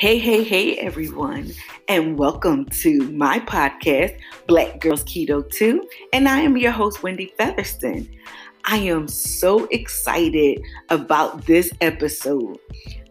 [0.00, 1.52] Hey, hey, hey, everyone,
[1.86, 5.86] and welcome to my podcast, Black Girls Keto 2.
[6.14, 8.08] And I am your host, Wendy Featherston.
[8.64, 12.58] I am so excited about this episode.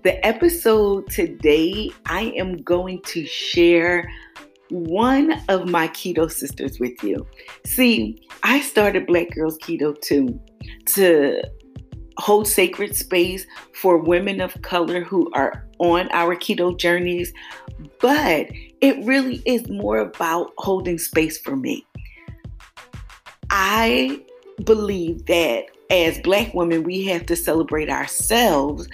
[0.01, 4.11] The episode today, I am going to share
[4.71, 7.27] one of my keto sisters with you.
[7.67, 10.39] See, I started Black Girls Keto 2
[10.87, 11.43] to
[12.19, 17.33] hold sacred space for women of color who are on our keto journeys,
[17.99, 18.47] but
[18.81, 21.85] it really is more about holding space for me.
[23.49, 24.21] I
[24.63, 28.87] believe that as Black women, we have to celebrate ourselves,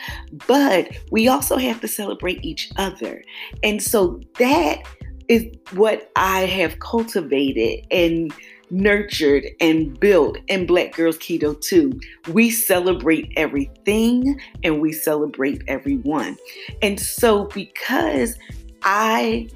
[0.47, 3.21] but we also have to celebrate each other.
[3.63, 4.83] And so that
[5.27, 8.31] is what I have cultivated and
[8.75, 11.99] nurtured and built in Black Girls Keto 2.
[12.31, 16.37] We celebrate everything and we celebrate everyone.
[16.81, 18.37] And so, because
[18.83, 19.49] I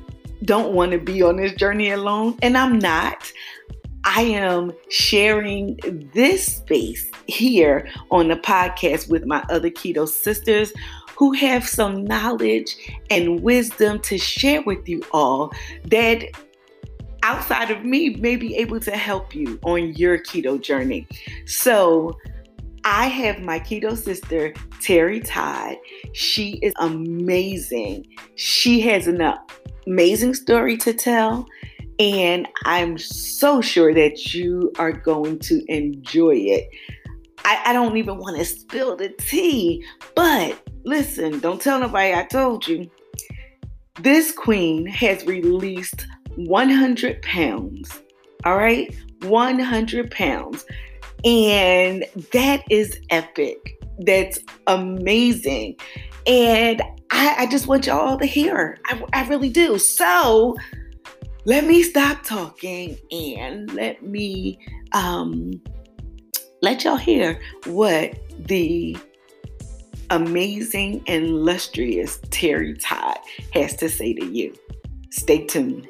[0.43, 3.31] don't want to be on this journey alone, and I'm not.
[4.05, 5.77] I am sharing
[6.13, 10.71] this space here on the podcast with my other keto sisters
[11.17, 12.77] who have some knowledge
[13.09, 15.51] and wisdom to share with you all
[15.83, 16.23] that
[17.23, 21.07] outside of me may be able to help you on your keto journey.
[21.45, 22.17] So,
[22.85, 25.75] I have my keto sister, Terry Todd.
[26.13, 28.05] She is amazing.
[28.35, 29.21] She has an
[29.85, 31.45] amazing story to tell,
[31.99, 36.69] and I'm so sure that you are going to enjoy it.
[37.43, 39.83] I, I don't even want to spill the tea,
[40.15, 42.89] but listen, don't tell nobody I told you.
[44.01, 46.07] This queen has released
[46.45, 48.01] 100 pounds.
[48.45, 50.65] All right, 100 pounds.
[51.25, 53.81] And that is epic.
[53.99, 55.75] That's amazing.
[56.25, 58.77] And I, I just want y'all to hear.
[58.85, 59.77] I, I really do.
[59.77, 60.55] So
[61.45, 64.59] let me stop talking and let me
[64.93, 65.51] um,
[66.61, 68.17] let y'all hear what
[68.47, 68.97] the
[70.09, 73.17] amazing and illustrious Terry Todd
[73.53, 74.53] has to say to you.
[75.11, 75.87] Stay tuned.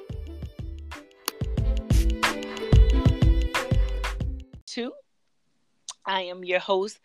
[6.09, 6.99] I am your host,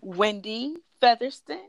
[0.00, 1.60] Wendy Featherston,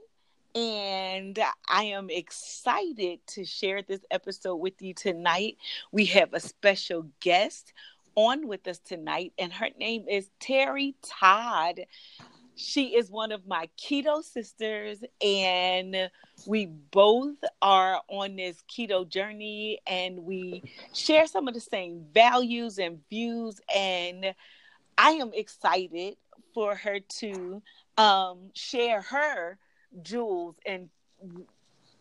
[0.55, 1.37] and
[1.67, 5.57] I am excited to share this episode with you tonight.
[5.91, 7.73] We have a special guest
[8.15, 11.81] on with us tonight, and her name is Terry Todd.
[12.55, 16.09] She is one of my keto sisters, and
[16.45, 22.79] we both are on this keto journey, and we share some of the same values
[22.79, 23.59] and views.
[23.75, 24.33] And
[24.97, 26.15] I am excited
[26.53, 27.61] for her to
[27.97, 29.57] um, share her
[30.01, 30.89] jewels and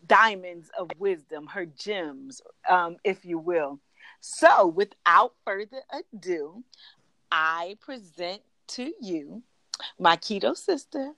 [0.05, 3.79] diamonds of wisdom, her gems, um, if you will.
[4.19, 6.63] So, without further ado,
[7.31, 9.43] I present to you
[9.99, 11.13] my keto sister,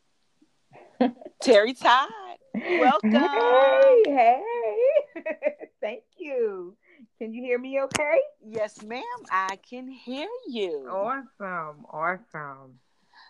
[1.42, 2.10] Terry Todd.
[2.78, 3.22] Welcome.
[3.22, 5.22] Hey, hey.
[5.82, 6.76] Thank you.
[7.20, 8.18] Can you hear me okay?
[8.42, 9.04] Yes, ma'am.
[9.30, 10.88] I can hear you.
[10.90, 11.86] Awesome.
[11.92, 12.80] Awesome.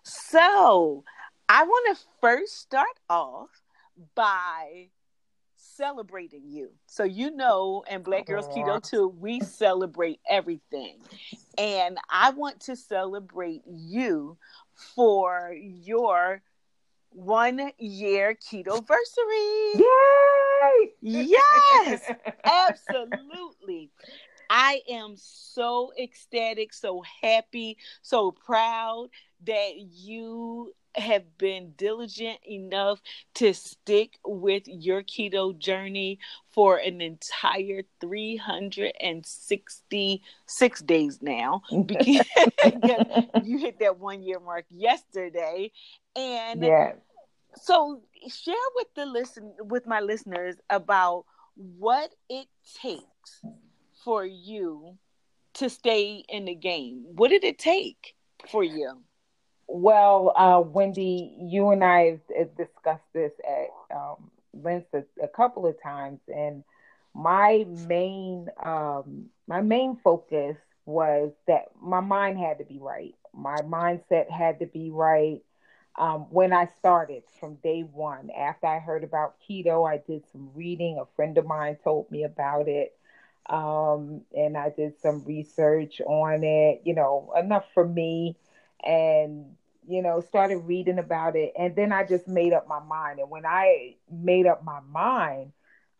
[0.04, 1.04] So,
[1.50, 3.50] I want to first start off
[4.14, 4.90] by
[5.56, 6.70] celebrating you.
[6.86, 11.00] So you know, and Black Girls Keto too, we celebrate everything.
[11.58, 14.38] And I want to celebrate you
[14.96, 16.44] for your
[17.12, 19.74] one year keto anniversary.
[19.76, 20.49] Yay!
[21.02, 22.12] Yes,
[22.46, 23.90] absolutely.
[24.50, 29.10] I am so ecstatic, so happy, so proud
[29.46, 33.00] that you have been diligent enough
[33.36, 36.20] to stick with your keto journey
[36.52, 42.26] for an entire 366 days now because
[43.44, 45.72] you hit that one year mark yesterday
[46.16, 46.94] and yeah.
[47.62, 51.26] So share with the listen with my listeners about
[51.56, 52.48] what it
[52.82, 53.42] takes
[54.04, 54.98] for you
[55.54, 58.16] to stay in the game what did it take
[58.50, 59.02] for you
[59.72, 65.68] well, uh, Wendy, you and I have discussed this at um, length a, a, couple
[65.68, 66.64] of times, and
[67.14, 73.14] my main um, my main focus was that my mind had to be right.
[73.32, 75.42] My mindset had to be right.
[76.00, 80.52] Um, when I started from day one, after I heard about keto, I did some
[80.56, 81.00] reading.
[81.00, 82.98] A friend of mine told me about it.
[83.50, 88.38] Um, and I did some research on it, you know, enough for me
[88.84, 89.56] and
[89.88, 91.54] you know, started reading about it.
[91.58, 93.20] And then I just made up my mind.
[93.20, 95.52] And when I made up my mind,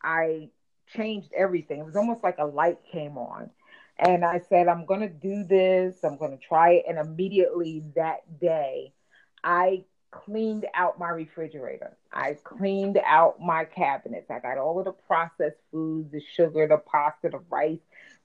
[0.02, 0.50] I
[0.86, 1.80] changed everything.
[1.80, 3.50] It was almost like a light came on.
[3.98, 6.04] And I said, I'm going to do this.
[6.04, 6.84] I'm going to try it.
[6.88, 8.92] And immediately that day,
[9.42, 11.96] I cleaned out my refrigerator.
[12.12, 14.30] I cleaned out my cabinets.
[14.30, 17.78] I got all of the processed foods, the sugar, the pasta, the rice,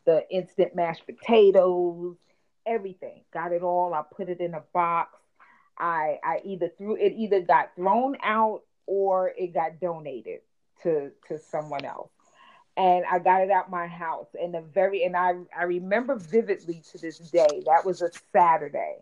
[0.06, 2.15] the instant mashed potatoes,
[2.65, 3.21] everything.
[3.31, 3.94] Got it all.
[3.94, 5.19] I put it in a box.
[5.77, 10.41] I I either threw it either got thrown out or it got donated
[10.83, 12.09] to to someone else
[12.77, 14.27] and I got it out my house.
[14.39, 17.63] And the very and I I remember vividly to this day.
[17.65, 18.97] That was a Saturday,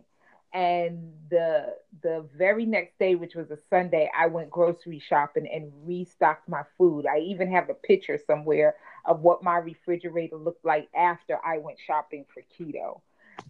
[0.53, 5.71] and the the very next day, which was a Sunday, I went grocery shopping and
[5.85, 7.05] restocked my food.
[7.05, 11.79] I even have a picture somewhere of what my refrigerator looked like after I went
[11.79, 13.01] shopping for keto,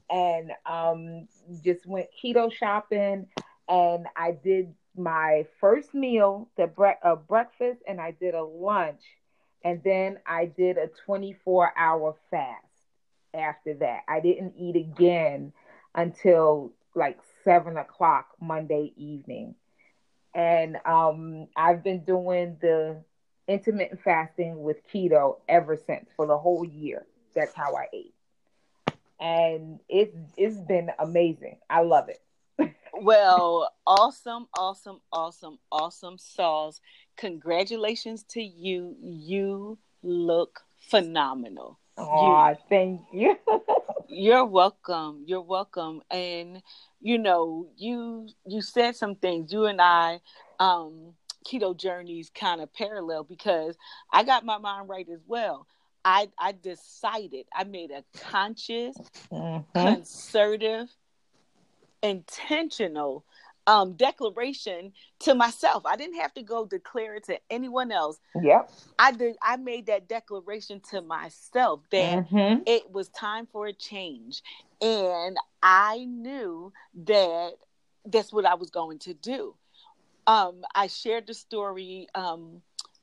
[0.10, 1.28] and um,
[1.64, 3.28] just went keto shopping.
[3.68, 9.02] And I did my first meal, the bre- a breakfast, and I did a lunch
[9.64, 12.66] and then I did a 24 hour fast
[13.34, 14.02] after that.
[14.08, 15.54] I didn't eat again
[15.96, 19.56] until like seven o'clock Monday evening.
[20.34, 23.04] And um, I've been doing the
[23.48, 27.06] intermittent fasting with keto ever since for the whole year.
[27.36, 28.14] That's how I ate.
[29.20, 31.58] And it's it's been amazing.
[31.70, 32.20] I love it
[33.02, 36.82] well, awesome, awesome, awesome, awesome sauce.
[37.18, 38.96] Congratulations to you.
[39.02, 41.80] You look phenomenal.
[41.98, 43.38] Oh, you, thank you.
[44.08, 45.24] you're welcome.
[45.26, 46.02] You're welcome.
[46.10, 46.62] And
[47.02, 49.52] you know, you you said some things.
[49.52, 50.22] You and I,
[50.60, 51.14] um,
[51.46, 53.78] keto journeys kind of parallel because
[54.12, 55.68] I got my mind right as well.
[56.06, 58.96] I I decided I made a conscious,
[59.32, 59.80] mm-hmm.
[59.80, 60.90] concerted
[62.02, 63.24] intentional
[63.68, 65.86] um, declaration to myself.
[65.86, 68.20] I didn't have to go declare it to anyone else.
[68.42, 68.72] Yep.
[69.00, 69.36] I did.
[69.42, 72.64] I made that declaration to myself that mm-hmm.
[72.66, 74.42] it was time for a change,
[74.82, 76.74] and I knew
[77.06, 77.54] that
[78.06, 79.56] that's what I was going to do.
[80.28, 82.62] Um, I shared the story um,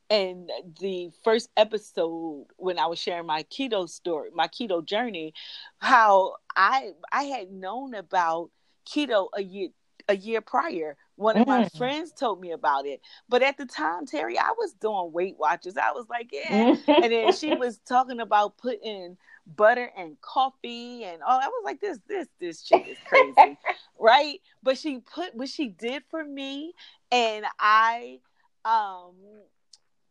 [0.08, 0.48] in
[0.80, 5.34] the first episode when I was sharing my keto story, my keto journey,
[5.78, 8.50] how I I had known about
[8.86, 9.68] keto a year
[10.10, 10.96] a year prior.
[11.14, 11.78] One of my mm.
[11.78, 13.00] friends told me about it.
[13.28, 15.76] But at the time, Terry, I was doing Weight Watchers.
[15.76, 16.76] I was like, yeah.
[16.88, 19.16] and then she was talking about putting
[19.46, 21.38] butter and coffee and all.
[21.38, 23.56] I was like, this, this, this chick is crazy.
[23.98, 24.40] right?
[24.62, 26.72] But she put what she did for me,
[27.12, 28.20] and I
[28.64, 29.14] um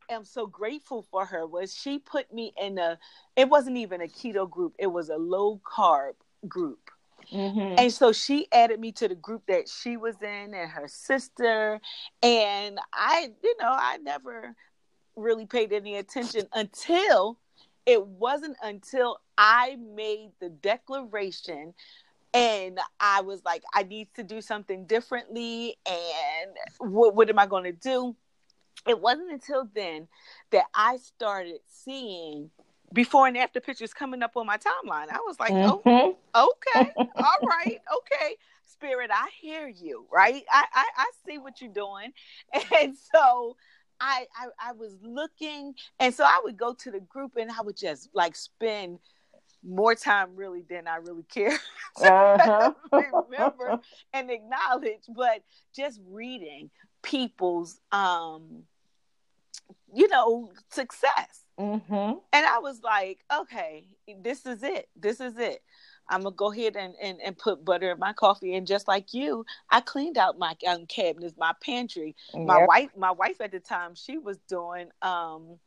[0.09, 2.97] am so grateful for her was she put me in a
[3.35, 6.13] it wasn't even a keto group, it was a low carb
[6.47, 6.89] group
[7.31, 7.75] Mm-hmm.
[7.77, 11.79] And so she added me to the group that she was in and her sister.
[12.23, 14.55] And I, you know, I never
[15.15, 17.37] really paid any attention until
[17.85, 21.73] it wasn't until I made the declaration
[22.33, 25.77] and I was like, I need to do something differently.
[25.87, 28.15] And what, what am I going to do?
[28.87, 30.07] It wasn't until then
[30.51, 32.51] that I started seeing
[32.93, 35.09] before and after pictures coming up on my timeline.
[35.11, 36.11] I was like, oh, mm-hmm.
[36.33, 38.35] oh, okay, all right, okay.
[38.65, 40.43] Spirit, I hear you, right?
[40.51, 42.13] I, I, I see what you're doing.
[42.81, 43.57] And so
[43.99, 47.61] I, I I was looking and so I would go to the group and I
[47.61, 48.99] would just like spend
[49.61, 51.59] more time really than I really care
[52.01, 52.73] uh-huh.
[53.29, 53.79] remember
[54.13, 55.43] and acknowledge, but
[55.75, 56.69] just reading
[57.01, 58.63] people's um
[59.93, 62.19] you know success Mm-hmm.
[62.33, 63.85] And I was like, okay,
[64.21, 64.89] this is it.
[64.95, 65.61] This is it.
[66.09, 68.55] I'm gonna go ahead and, and, and put butter in my coffee.
[68.55, 72.15] And just like you, I cleaned out my um, cabinets, my pantry.
[72.33, 72.47] Yep.
[72.47, 75.59] My wife, my wife at the time, she was doing um,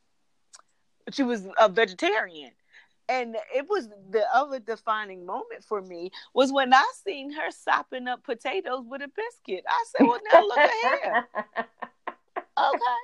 [1.12, 2.52] she was a vegetarian.
[3.08, 8.08] And it was the other defining moment for me was when I seen her sopping
[8.08, 9.64] up potatoes with a biscuit.
[9.68, 11.28] I said, "Well, now look at here."
[12.58, 13.02] okay,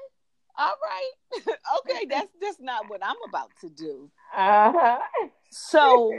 [0.59, 1.13] all right.
[1.79, 4.11] okay, that's just not what I'm about to do.
[4.37, 4.99] Uh-huh.
[5.51, 6.13] so,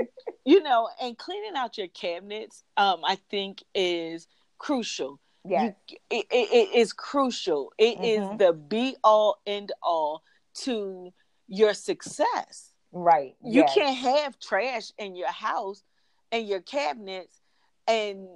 [0.46, 4.28] you know, and cleaning out your cabinets, um, I think is
[4.58, 5.20] crucial.
[5.46, 5.72] Yeah,
[6.10, 7.74] it, it, it is crucial.
[7.78, 8.34] It mm-hmm.
[8.34, 10.24] is the be all end all
[10.62, 11.14] to
[11.48, 12.72] your success.
[12.92, 13.36] Right.
[13.44, 13.74] You yes.
[13.74, 15.84] can't have trash in your house
[16.32, 17.40] and your cabinets,
[17.88, 18.28] and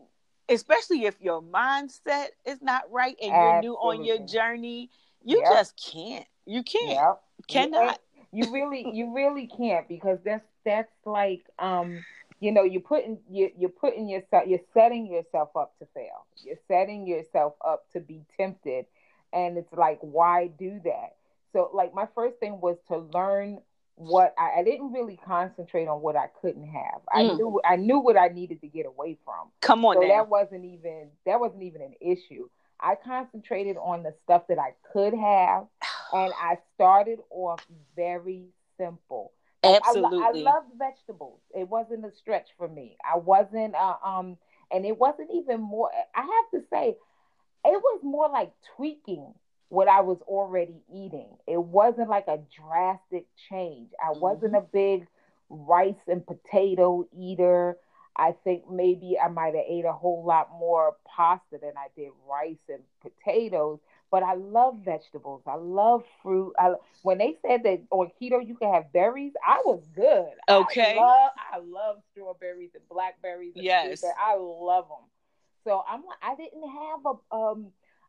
[0.50, 3.54] especially if your mindset is not right and Absolutely.
[3.54, 4.90] you're new on your journey
[5.24, 5.52] you yep.
[5.54, 6.26] just can't.
[6.46, 6.90] You can't.
[6.90, 7.22] Yep.
[7.48, 8.00] Cannot.
[8.32, 12.04] You really, you really can't because that's that's like um
[12.40, 16.58] you know you're putting you you're putting yourself you're setting yourself up to fail you're
[16.68, 18.86] setting yourself up to be tempted
[19.34, 21.16] and it's like why do that
[21.52, 23.60] So like my first thing was to learn
[23.96, 27.02] what I, I didn't really concentrate on what I couldn't have.
[27.12, 27.38] I Mm.
[27.38, 29.52] knew I knew what I needed to get away from.
[29.62, 30.08] Come on so now.
[30.08, 32.50] that wasn't even that wasn't even an issue.
[32.84, 35.68] I concentrated on the stuff that I could have,
[36.14, 38.48] and I started off very
[38.78, 39.32] simple.
[39.64, 40.42] Like, I lo- Absolutely.
[40.42, 41.40] I, loved vegetables.
[41.56, 42.98] It wasn't a stretch for me.
[43.04, 44.38] I wasn't uh, um,
[44.72, 45.90] and it wasn't even more.
[46.14, 46.98] I have to say,
[47.66, 49.34] it was more like tweaking
[49.70, 51.30] what I was already eating.
[51.48, 53.92] It wasn't like a drastic change.
[54.04, 55.08] I wasn't a big
[55.50, 57.78] rice and potato eater.
[58.16, 62.12] I think maybe I might have ate a whole lot more pasta than I did
[62.30, 63.80] rice and potatoes.
[64.12, 65.42] But I love vegetables.
[65.48, 66.54] I love fruit.
[66.60, 70.30] I, when they said that on keto you can have berries, I was good.
[70.48, 70.96] Okay.
[70.96, 73.54] I love, I love strawberries and blackberries.
[73.56, 74.04] And Yes.
[74.04, 75.10] I love them.
[75.64, 77.68] So I'm I didn't have a um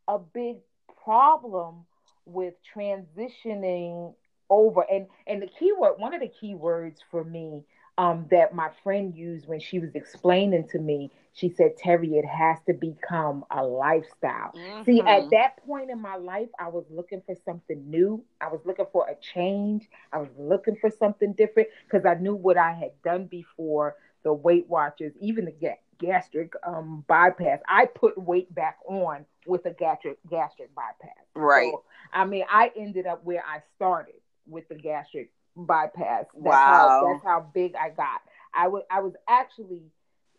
[0.08, 0.58] a big
[1.04, 1.87] problem
[2.26, 4.14] with transitioning
[4.50, 7.62] over and and the key word one of the key words for me
[7.98, 12.24] um that my friend used when she was explaining to me she said terry it
[12.24, 14.54] has to become a lifestyle.
[14.84, 15.06] See Mhm.
[15.06, 18.24] at that point in my life i was looking for something new.
[18.40, 19.88] I was looking for a change.
[20.12, 24.32] I was looking for something different because i knew what i had done before the
[24.32, 27.60] weight watchers even the ga- gastric um bypass.
[27.68, 31.24] I put weight back on with a gastric gastric bypass.
[31.34, 31.72] Right.
[31.72, 34.14] so, I mean, I ended up where I started
[34.46, 36.26] with the gastric bypass.
[36.34, 36.54] That's Wow.
[36.64, 38.20] How, that's how big I got.
[38.52, 39.82] I was I was actually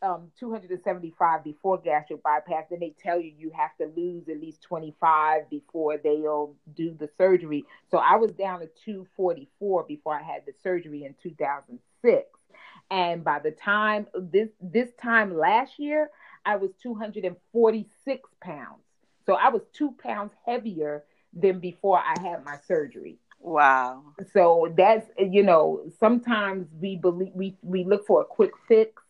[0.02, 2.66] um, 275 before gastric bypass.
[2.70, 7.10] Then they tell you you have to lose at least 25 before they'll do the
[7.18, 7.66] surgery.
[7.90, 12.28] So I was down to 244 before I had the surgery in 2006.
[12.92, 16.10] And by the time this this time last year,
[16.46, 18.84] I was 246 pounds.
[19.26, 21.04] So I was two pounds heavier
[21.34, 23.18] than before I had my surgery.
[23.46, 24.02] Wow.
[24.34, 29.04] So that's you know sometimes we believe we we look for a quick fix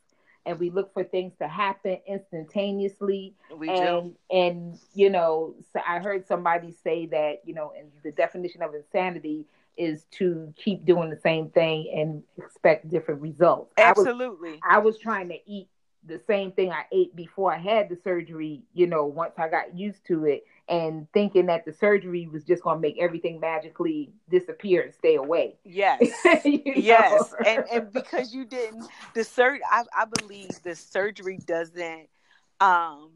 [0.45, 3.73] and we look for things to happen instantaneously We do.
[3.73, 8.61] and and you know so I heard somebody say that you know and the definition
[8.61, 9.45] of insanity
[9.77, 13.73] is to keep doing the same thing and expect different results.
[13.77, 14.59] I was Absolutely.
[14.69, 15.69] I was trying to eat
[16.05, 19.77] the same thing I ate before I had the surgery, you know, once I got
[19.77, 24.11] used to it and thinking that the surgery was just going to make everything magically
[24.29, 25.55] disappear and stay away.
[25.63, 25.99] Yes.
[26.43, 26.73] You know?
[26.75, 32.07] yes and and because you didn't the sur- I, I believe the surgery doesn't
[32.59, 33.11] um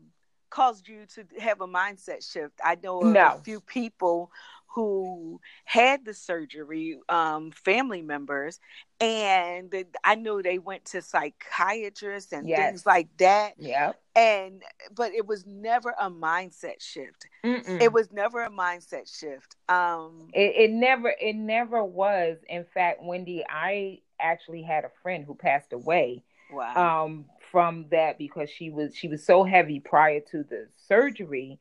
[0.49, 3.27] cause you to have a mindset shift i know a, No.
[3.35, 4.31] a few people
[4.73, 8.59] who had the surgery um family members
[8.99, 9.73] and
[10.03, 12.69] i know they went to psychiatrists and Yes.
[12.69, 13.93] things like that yeah.
[14.15, 14.63] and
[14.95, 17.81] but it was never a mindset shift Mm-mm.
[17.81, 22.37] it was never a mindset shift um It, it never it never was.
[22.47, 28.17] In fact, Wendy, I actually had a friend who passed away wow um, from that
[28.17, 31.59] because she was she was so heavy prior to the surgery,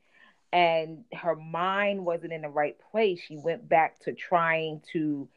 [0.51, 3.19] and her mind wasn't in the right place.
[3.21, 5.27] She went back to trying to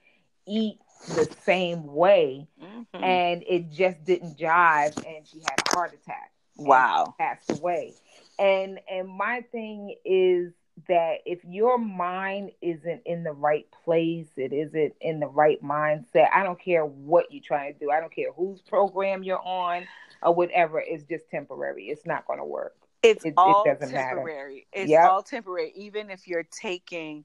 [0.47, 0.79] eat
[1.09, 2.87] the same way, Mhm.
[3.03, 7.95] and it just didn't jive, and she had a heart attack wow passed away.
[8.39, 10.53] And and my thing is
[10.89, 16.29] that if your mind isn't in the right place, it isn't in the right mindset.
[16.33, 17.91] I don't care what you're trying to do.
[17.91, 19.87] I don't care whose program you're on
[20.23, 20.81] or whatever.
[20.81, 21.89] It's just temporary.
[21.89, 22.75] It's not going to work.
[23.03, 23.87] It's It- it all matter.
[23.87, 24.67] temporary.
[24.73, 25.11] It's Yep.
[25.11, 25.73] all temporary.
[25.75, 27.25] Even if you're taking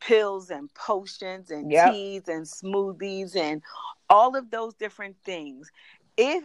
[0.00, 1.92] pills and potions and Yep.
[1.92, 3.62] teas and smoothies and
[4.08, 5.70] all of those different things.
[6.16, 6.44] If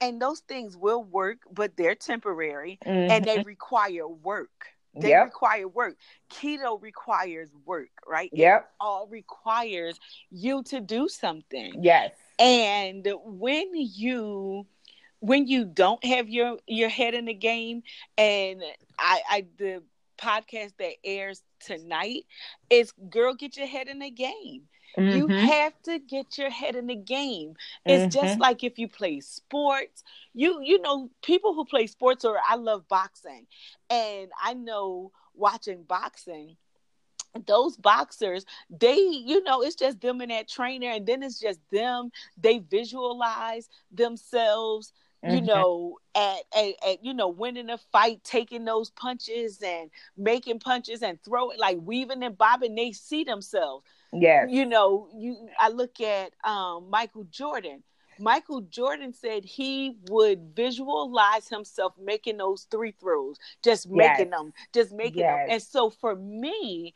[0.00, 3.46] and those things will work, but they're temporary and they mm-hmm.
[3.46, 4.50] require work.
[4.94, 5.24] They Yep.
[5.26, 5.96] require work.
[6.30, 8.30] Keto requires work, right?
[8.32, 8.72] It Yep.
[8.80, 9.98] all requires
[10.30, 12.12] you to do something Yes.
[12.38, 14.66] and when you
[15.20, 17.82] when you don't have your your head in the game
[18.16, 18.62] and
[18.98, 19.82] i i the
[20.18, 22.24] podcast that airs tonight
[22.70, 24.62] is girl get your head in the game
[25.06, 25.30] you Mhm.
[25.30, 27.54] have to get your head in the game
[27.86, 28.40] it's just Mhm.
[28.40, 30.02] like if you play sports
[30.34, 33.46] you you know people who play sports or i love boxing
[33.90, 36.56] and i know watching boxing
[37.46, 41.60] those boxers they you know it's just them and that trainer and then it's just
[41.70, 45.46] them they visualize themselves you Mhm.
[45.46, 51.02] know at, at, at you know winning a fight taking those punches and making punches
[51.02, 54.46] and throwing, like weaving and bobbing they see themselves Yeah.
[54.48, 57.82] you know you i look at um michael jordan
[58.18, 64.30] michael jordan said he would visualize himself making those three throws just making Yes.
[64.30, 65.38] them just making Yes.
[65.46, 66.94] them and so for me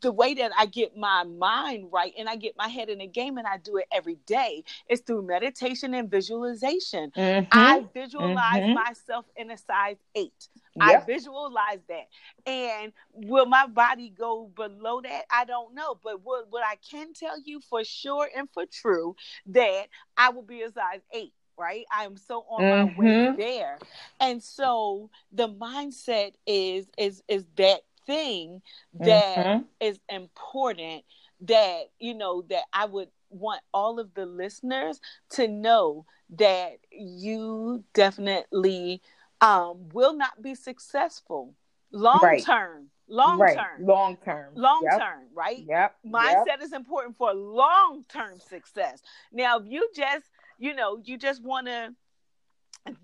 [0.00, 3.06] the way that I get my mind right and I get my head in the
[3.06, 7.10] game and I do it every day is through meditation and visualization.
[7.16, 7.48] Mhm.
[7.50, 8.72] I visualize Mhm.
[8.72, 10.48] myself in a size eight.
[10.74, 11.02] Yep.
[11.02, 12.08] I visualize that.
[12.46, 15.24] And will my body go below that?
[15.30, 15.96] I don't know.
[16.02, 20.42] But what, what I can tell you for sure and for true that I will
[20.42, 21.84] be a size eight, right?
[21.92, 23.36] I am so on my way Mhm.
[23.36, 23.78] there.
[24.20, 28.62] And so the mindset is is is that thing
[28.94, 30.00] that is Mhm.
[30.08, 31.04] important
[31.42, 37.84] that you know that I would want all of the listeners to know that you
[37.94, 39.00] definitely
[39.40, 41.54] um, will not be successful
[41.90, 42.42] long Right.
[42.42, 43.56] term long right.
[43.56, 44.98] term long term, long Yep.
[44.98, 46.14] term right Yep, yep.
[46.14, 51.42] mindset is important for long term success now if you just you know you just
[51.42, 51.94] want to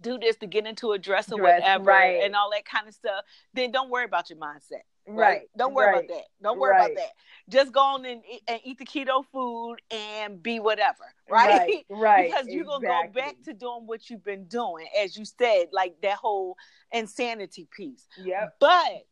[0.02, 2.22] do this to get into a dress or Dress, whatever right.
[2.24, 5.42] and all that kind of stuff then don't worry about your mindset Right.
[5.56, 6.04] don't worry right.
[6.04, 6.90] about that don't worry Right.
[6.92, 7.10] about that
[7.48, 11.98] just go on and, eat- and eat the keto food and be whatever right, Right.
[12.00, 12.30] Right.
[12.30, 15.94] because you're gonna go back to doing what you've been doing as you said like
[16.02, 16.56] that whole
[16.92, 18.48] insanity piece Yeah.
[18.60, 19.06] but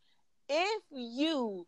[0.49, 1.67] if you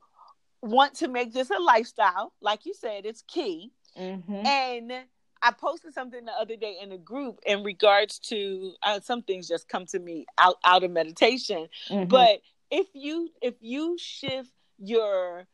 [0.60, 4.46] want to make this a lifestyle like you said it's key Mm-hmm.
[4.46, 4.92] and
[5.42, 9.48] I posted something the other day in a group in regards to uh, some things
[9.48, 11.68] just come to me out out of meditation.
[11.88, 12.08] Mm-hmm.
[12.08, 12.40] But
[12.70, 15.46] if you if you shift your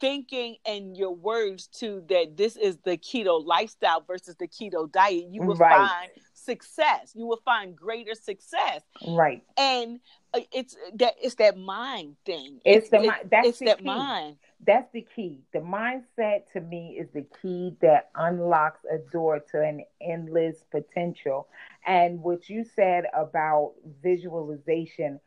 [0.00, 5.26] thinking and your words to that this is the keto lifestyle versus the keto diet,
[5.30, 5.88] you will Right.
[5.88, 7.12] find success.
[7.14, 9.42] You will find greater success, right.
[9.56, 10.00] and
[10.34, 12.60] uh, it's that it's that mind thing.
[12.64, 13.84] It's the it- mi- that's it's the that key.
[13.84, 14.36] mind.
[14.66, 15.42] That's the key.
[15.52, 21.48] The mindset to me is the key that unlocks a door to an endless potential.
[21.86, 25.20] And what you said about visualization,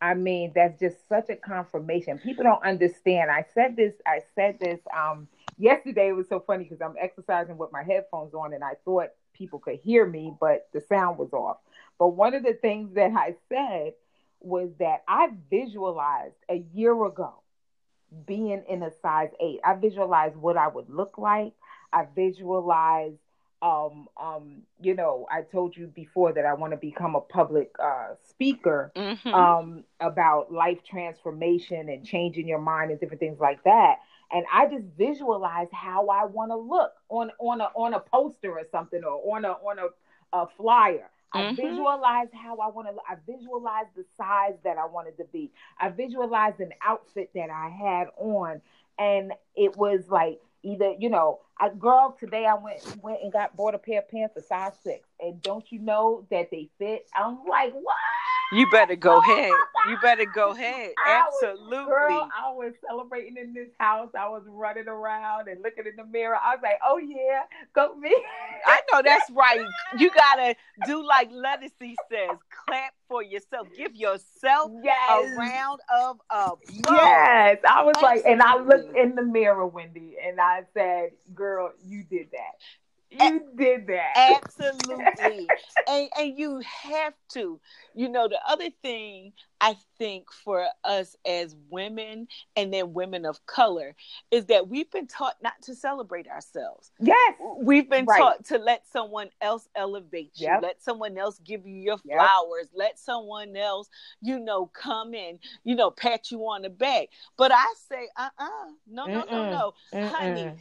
[0.00, 2.18] I mean, that's just such a confirmation.
[2.18, 3.30] People don't understand.
[3.30, 7.58] I said this, I said this um yesterday it was so funny because I'm exercising
[7.58, 11.32] with my headphones on and I thought people could hear me, but the sound was
[11.32, 11.58] off.
[11.98, 13.94] But one of the things that I said
[14.40, 17.41] was that I visualized a year ago
[18.26, 19.60] being in a size eight.
[19.64, 21.52] I visualized what I would look like.
[21.92, 23.18] I visualized,
[23.62, 27.70] um, um, you know, I told you before that I want to become a public
[27.78, 29.34] uh, speaker Mhm.
[29.34, 33.98] um, about life transformation and changing your mind and different things like that.
[34.32, 38.50] And I just visualize how I want to look on on a on a poster
[38.52, 41.08] or something or on a on a, a flyer.
[41.32, 41.56] I Mhm.
[41.56, 42.94] visualize how I want to.
[43.08, 45.50] I visualize the size that I wanted to be.
[45.78, 48.60] I visualized an outfit that I had on,
[48.98, 53.56] and it was like either you know, I girl today I went went and got
[53.56, 57.06] bought a pair of pants a size six, and don't you know that they fit?
[57.14, 57.96] I'm like, what?
[58.52, 59.50] You better go Oh ahead.
[59.88, 60.92] You better go ahead.
[61.04, 61.86] I was- Absolutely.
[61.86, 64.10] Girl, I was celebrating in this house.
[64.18, 66.36] I was running around and looking in the mirror.
[66.36, 67.42] I was like, oh yeah,
[67.74, 68.14] go me.
[68.66, 69.64] I know that's right.
[69.98, 70.54] You gotta
[70.86, 72.36] do like Lettucey says,
[72.66, 73.68] clap for yourself.
[73.76, 75.34] Give yourself yes.
[75.34, 76.58] a round of applause.
[76.70, 77.58] Yes.
[77.68, 82.04] I was like, and I looked in the mirror, Wendy, and I said, girl, you
[82.04, 82.58] did that.
[83.20, 84.12] You did that.
[84.16, 85.46] Absolutely.
[85.88, 87.60] and and you have to.
[87.94, 93.44] You know, the other thing I think for us as women and then women of
[93.46, 93.94] color
[94.30, 96.90] is that we've been taught not to celebrate ourselves.
[97.00, 97.34] Yes.
[97.62, 98.18] We've been Right.
[98.18, 100.62] taught to let someone else elevate you, Yep.
[100.62, 102.16] let someone else give you your Yep.
[102.16, 103.88] flowers, let someone else,
[104.20, 107.08] you know, come in, you know, pat you on the back.
[107.36, 108.48] But I say, uh uh
[108.86, 109.50] no, no, no, Mm-mm.
[109.50, 109.74] no.
[110.08, 110.56] Honey.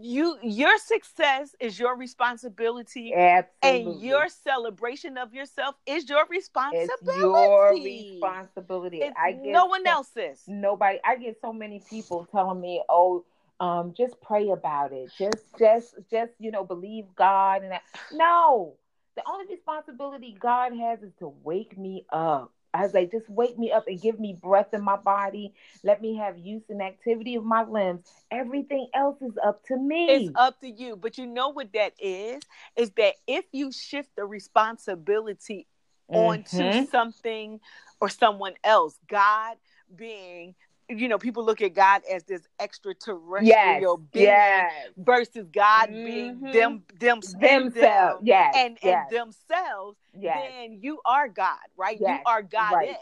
[0.00, 3.14] You your success is your responsibility.
[3.14, 3.92] Absolutely.
[3.92, 7.18] And your celebration of yourself is your it's responsibility.
[7.20, 8.98] your responsibility.
[9.02, 10.42] It's I get no one so- else's.
[10.46, 13.24] nobody i get so many people telling me oh
[13.60, 17.82] um just pray about it just just just you know believe god and that.
[18.12, 18.74] no
[19.16, 23.58] the only responsibility god has is to wake me up I was like, just wake
[23.58, 25.52] me up and give me breath in my body.
[25.82, 28.04] Let me have use and activity of my limbs.
[28.30, 30.06] Everything else is up to me.
[30.08, 30.96] It's up to you.
[30.96, 32.42] But you know what that is?
[32.76, 35.66] Is that if you shift the responsibility
[36.08, 36.90] onto Mhm.
[36.90, 37.60] something
[38.00, 39.56] or someone else, God
[39.94, 40.54] being,
[40.90, 46.36] you know, people look at God as this extraterrestrial yes, being yes, versus God being
[46.36, 46.52] Mhm.
[46.52, 49.98] them, them, themselves, yes, and yes, and themselves.
[50.18, 51.98] yes, Then you are God, right?
[51.98, 52.96] You are goddess,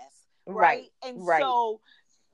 [0.47, 0.57] right?
[0.59, 1.41] right, And right.
[1.43, 1.81] so,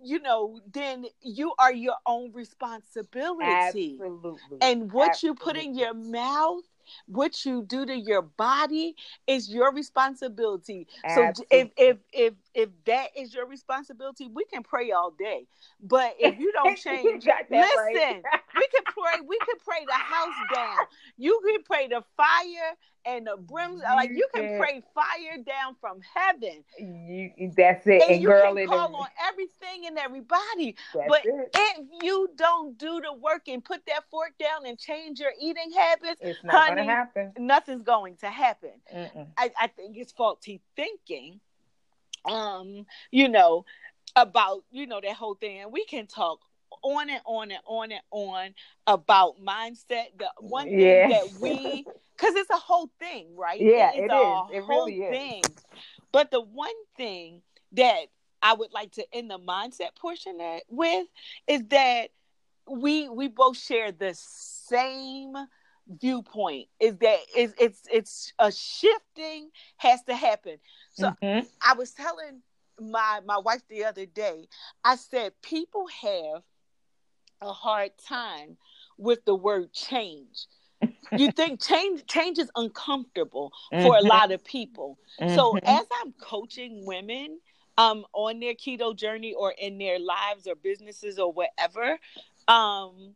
[0.02, 3.98] you know, then you are your own responsibility.
[4.00, 4.58] absolutely.
[4.60, 6.64] And what you put in your mouth
[7.06, 8.94] what you do to your body
[9.26, 10.86] is your responsibility.
[11.04, 11.44] Absolutely.
[11.44, 15.46] So if if if if that is your responsibility, we can pray all day.
[15.80, 18.22] But if you don't change, you listen, right.
[18.56, 19.20] we can pray.
[19.26, 20.86] We can pray the house down.
[21.16, 23.82] You can pray the fire and the brims.
[23.82, 26.64] Like you can pray fire down from heaven.
[26.78, 28.02] You, that's it.
[28.02, 30.76] And, and you girl, can call on everything and everybody.
[30.94, 31.50] But it.
[31.54, 35.72] if you don't do the work and put that fork down and change your eating
[35.76, 37.32] habits, it's not honey, gonna happen.
[37.38, 38.72] Nothing's going to happen.
[39.36, 41.40] I, I think it's faulty thinking.
[42.24, 43.64] Um, you know,
[44.16, 46.40] about you know that whole thing, and we can talk
[46.82, 48.54] on and on and on and on
[48.86, 50.06] about mindset.
[50.18, 51.08] The one thing yeah.
[51.08, 51.84] that we,
[52.16, 53.60] because it's a whole thing, right?
[53.60, 54.62] Yeah, it, it is.
[54.64, 55.10] It really is.
[55.10, 55.42] Thing.
[56.12, 58.06] But the one thing that
[58.40, 61.06] I would like to end the mindset portion with
[61.48, 62.10] is that
[62.68, 65.34] we we both share the same
[65.88, 70.56] viewpoint is that it's it's it's a shifting has to happen
[70.92, 71.46] so mm-hmm.
[71.60, 72.40] i was telling
[72.80, 74.48] my my wife the other day
[74.82, 76.42] i said people have
[77.44, 78.56] a hard time
[78.98, 80.46] with the word change.
[81.12, 83.84] you think change change is uncomfortable mm-hmm.
[83.84, 84.08] for a mm-hmm.
[84.08, 84.98] lot of people.
[85.20, 85.34] Mm-hmm.
[85.34, 87.38] So as I'm coaching women
[87.76, 91.98] um on their keto journey or in their lives or businesses or whatever,
[92.48, 93.14] um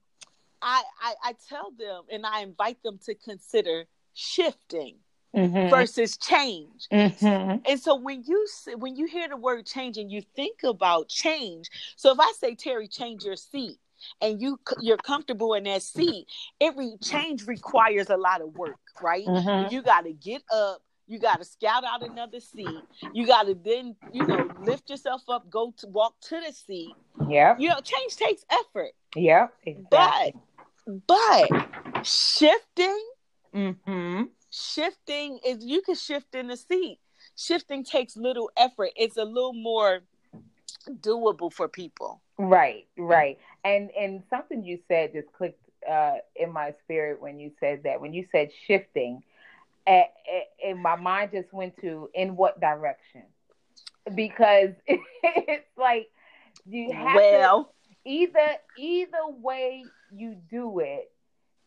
[0.62, 4.97] I, I, I tell them and I invite them to consider shifting
[5.35, 5.71] mm-hmm.
[5.71, 6.88] versus change.
[6.92, 7.71] Mm-hmm.
[7.71, 11.71] And so when you when you hear the word change and you think about change,
[11.97, 13.79] so if I say Terry, change your seat,
[14.21, 16.27] and you you're comfortable in that seat,
[16.61, 19.27] every change requires a lot of work, right?
[19.27, 19.73] Mm-hmm.
[19.73, 22.83] You got to get up, you got to scout out another seat.
[23.12, 26.92] You got to then, you know, lift yourself up, go to walk to the seat.
[27.29, 27.57] Yeah.
[27.59, 28.92] You know, change takes effort.
[29.16, 29.49] Yeah.
[29.64, 29.88] Exactly.
[29.90, 30.35] But
[31.07, 31.48] but
[32.03, 33.05] shifting,
[33.55, 34.22] mm-hmm.
[34.51, 36.98] shifting is you can shift in the seat.
[37.37, 38.90] Shifting takes little effort.
[38.96, 40.01] It's a little more
[40.90, 42.22] doable for people.
[42.38, 43.38] Right, right.
[43.64, 48.01] And and something you said just clicked uh, in my spirit when you said that.
[48.01, 49.22] When you said shifting,
[49.87, 53.22] and my mind just went to in what direction?
[54.14, 56.09] Because it's like
[56.66, 57.64] you have well.
[57.64, 57.70] to
[58.05, 59.85] either either way
[60.15, 61.11] you do it,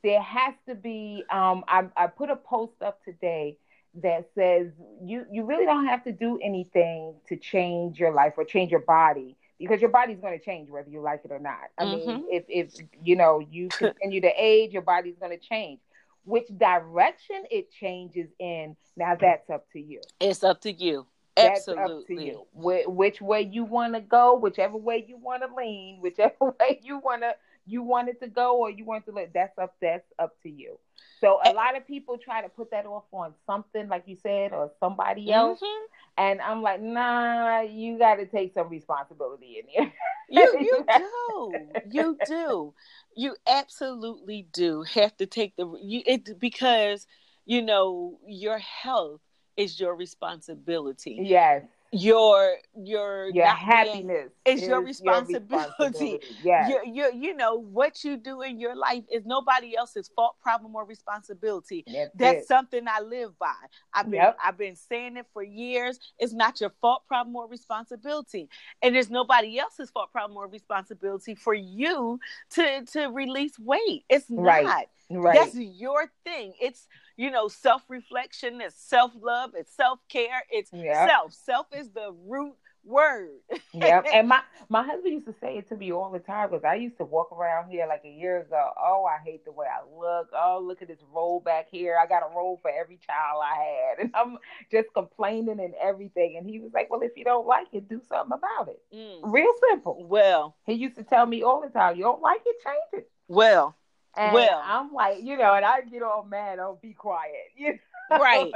[0.04, 1.24] there has to be.
[1.30, 3.58] Um, I, I put a post up today
[4.02, 4.68] that says
[5.04, 8.82] you you really don't have to do anything to change your life or change your
[8.82, 11.60] body because your body's going to change whether you like it or not.
[11.78, 12.08] I mm-hmm.
[12.08, 15.80] mean, if if you know you continue to age, your body's going to change.
[16.24, 20.02] Which direction it changes in, now that's up to you.
[20.20, 21.08] It's up to you.
[21.38, 21.82] Absolutely.
[21.82, 22.46] That's up to you.
[22.54, 26.80] Wh- which way you want to go, whichever way you want to lean, whichever way
[26.84, 27.36] you want to
[27.68, 30.50] you want it to go or you want to let that's up that's up to
[30.50, 30.78] you.
[31.20, 34.54] So a lot of people try to put that off on something, like you said,
[34.54, 35.60] or somebody else.
[35.60, 35.86] Mm-hmm.
[36.18, 39.94] And I'm like, nah, you got to take some responsibility in here.
[40.30, 42.74] you you do, you do,
[43.16, 47.06] you absolutely do have to take the you it because
[47.46, 49.22] you know your health
[49.62, 51.18] is your responsibility.
[51.22, 55.44] Yes your your your happiness is, is your responsibility.
[55.50, 56.20] Your responsibility.
[56.42, 60.38] Yeah, you, you you know what you do in your life is nobody else's fault,
[60.42, 61.84] problem, or responsibility.
[61.86, 63.54] That's, That's something I live by.
[63.94, 64.38] I've been yep.
[64.44, 66.00] I've been saying it for years.
[66.18, 68.48] It's not your fault, problem, or responsibility,
[68.82, 72.22] and there's nobody else's fault, problem, or responsibility for you
[72.52, 74.06] to to release weight.
[74.10, 74.44] It's not.
[74.44, 74.88] Right.
[75.12, 75.36] Right.
[75.36, 76.54] That's your thing.
[76.62, 81.10] It's you know, self reflection, it's self love, it's self care, it's yep.
[81.10, 81.34] self.
[81.34, 83.30] Self is the root word.
[83.74, 86.64] yeah, and my my husband used to say it to me all the time because
[86.64, 88.70] I used to walk around here like a year ago.
[88.78, 90.30] Oh, I hate the way I look.
[90.34, 91.98] Oh, look at this roll back here.
[92.02, 94.38] I got a roll for every child I had, and I'm
[94.72, 96.38] just complaining and everything.
[96.38, 98.82] And he was like, "Well, if you don't like it, do something about it.
[98.96, 99.32] Mm.
[99.32, 102.56] Real simple." Well, he used to tell me all the time, "You don't like it,
[102.64, 103.76] change it." Well,
[104.16, 106.60] and well, I'm like, you know, and I get all mad.
[106.60, 107.32] Oh, be quiet.
[107.58, 108.20] You know?
[108.20, 108.52] Right.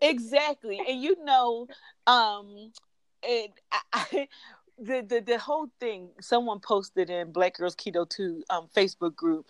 [0.00, 0.80] exactly.
[0.86, 1.68] And you know,
[2.08, 2.72] um,
[3.22, 4.28] it, I, I,
[4.80, 6.08] the, the the whole thing.
[6.20, 9.46] Someone posted in Black Girls Keto Two um, Facebook group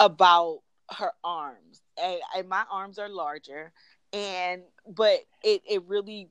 [0.00, 3.72] about her arms, and, and my arms are larger,
[4.12, 6.28] and but it it really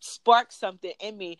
[0.00, 1.38] sparked something in me.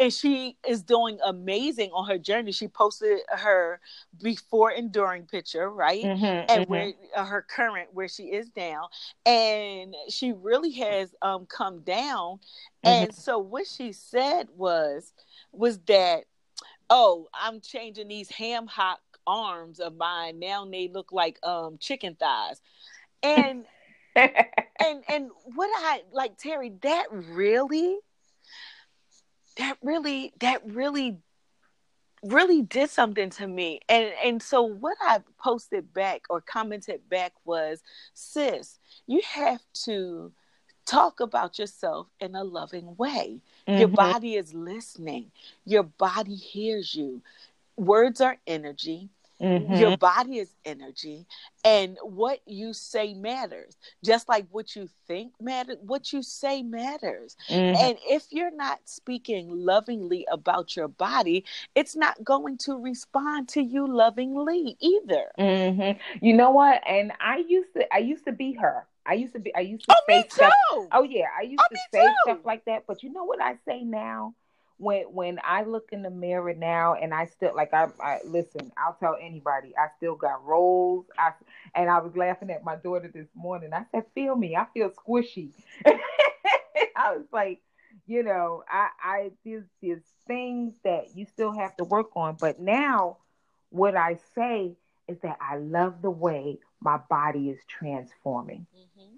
[0.00, 2.52] And she is doing amazing on her journey.
[2.52, 3.80] She posted her
[4.22, 6.04] before and during picture right?
[6.04, 6.70] Mm-hmm, and mm-hmm.
[6.70, 8.88] where uh, her current where she is now.
[9.26, 12.38] And she really has um come down.
[12.84, 13.04] Mm-hmm.
[13.04, 15.12] and so what she said was
[15.50, 16.24] was that
[16.90, 20.40] oh i'm changing these ham hock arms of mine.
[20.40, 22.60] Now they look like um chicken thighs.
[23.22, 23.64] And
[24.18, 27.98] and and what I like Terry, that really
[29.56, 31.18] that really that really
[32.24, 33.80] really did something to me.
[33.88, 37.82] And and so what I posted back or commented back was,
[38.14, 40.32] sis, you have to
[40.86, 43.40] talk about yourself in a loving way.
[43.66, 43.78] Mm-hmm.
[43.78, 45.30] Your body is listening.
[45.64, 47.22] Your body hears you.
[47.76, 49.10] Words are energy.
[49.40, 49.74] Mm-hmm.
[49.74, 51.26] Your body is energy,
[51.64, 53.76] and what you say matters.
[54.04, 57.36] Just like what you think matters, what you say matters.
[57.48, 57.76] Mm-hmm.
[57.76, 63.62] And if you're not speaking lovingly about your body, it's not going to respond to
[63.62, 65.30] you lovingly either.
[65.38, 66.24] Mm-hmm.
[66.24, 66.82] You know what?
[66.86, 68.86] And I used to, I used to be her.
[69.06, 70.52] I used to be, I used to oh, say stuff.
[70.92, 72.14] Oh yeah, I used oh, to say too.
[72.24, 72.84] stuff like that.
[72.86, 74.34] But you know what I say now?
[74.78, 78.72] When when I look in the mirror now and I still like I, I listen,
[78.76, 81.06] I'll tell anybody I still got rolls.
[81.18, 81.32] I
[81.74, 83.72] and I was laughing at my daughter this morning.
[83.72, 84.56] I said, "Feel me?
[84.56, 85.50] I feel squishy."
[85.86, 87.60] I was like,
[88.06, 92.60] you know, I I there's there's things that you still have to work on, but
[92.60, 93.18] now
[93.70, 94.76] what I say
[95.08, 98.66] is that I love the way my body is transforming.
[98.76, 99.16] Mm-hmm.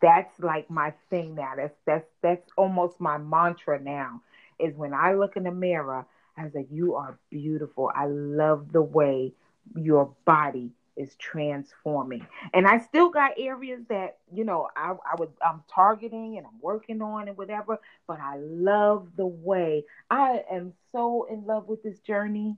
[0.00, 1.54] That's like my thing now.
[1.56, 4.22] That's that's that's almost my mantra now
[4.62, 7.90] is when I look in the mirror, I was like, You are beautiful.
[7.94, 9.32] I love the way
[9.76, 12.26] your body is transforming.
[12.52, 16.60] And I still got areas that, you know, I, I would I'm targeting and I'm
[16.60, 21.82] working on and whatever, but I love the way I am so in love with
[21.82, 22.56] this journey.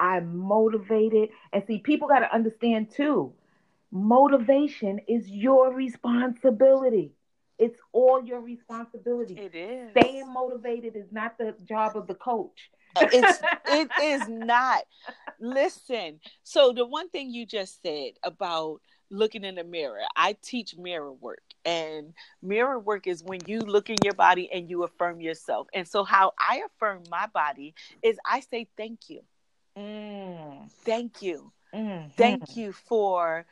[0.00, 1.30] I'm motivated.
[1.52, 3.32] And see, people got to understand too,
[3.92, 7.12] motivation is your responsibility.
[7.58, 9.34] It's all your responsibility.
[9.34, 9.90] It is.
[9.96, 12.70] Staying motivated is not the job of the coach.
[12.96, 14.84] it's it is not.
[15.40, 16.20] Listen.
[16.42, 21.12] So the one thing you just said about looking in the mirror, I teach mirror
[21.12, 21.42] work.
[21.64, 25.68] And mirror work is when you look in your body and you affirm yourself.
[25.74, 29.22] And so how I affirm my body is I say thank you.
[29.76, 30.70] Mm.
[30.84, 31.52] Thank you.
[31.74, 32.08] Mm-hmm.
[32.16, 33.46] Thank you for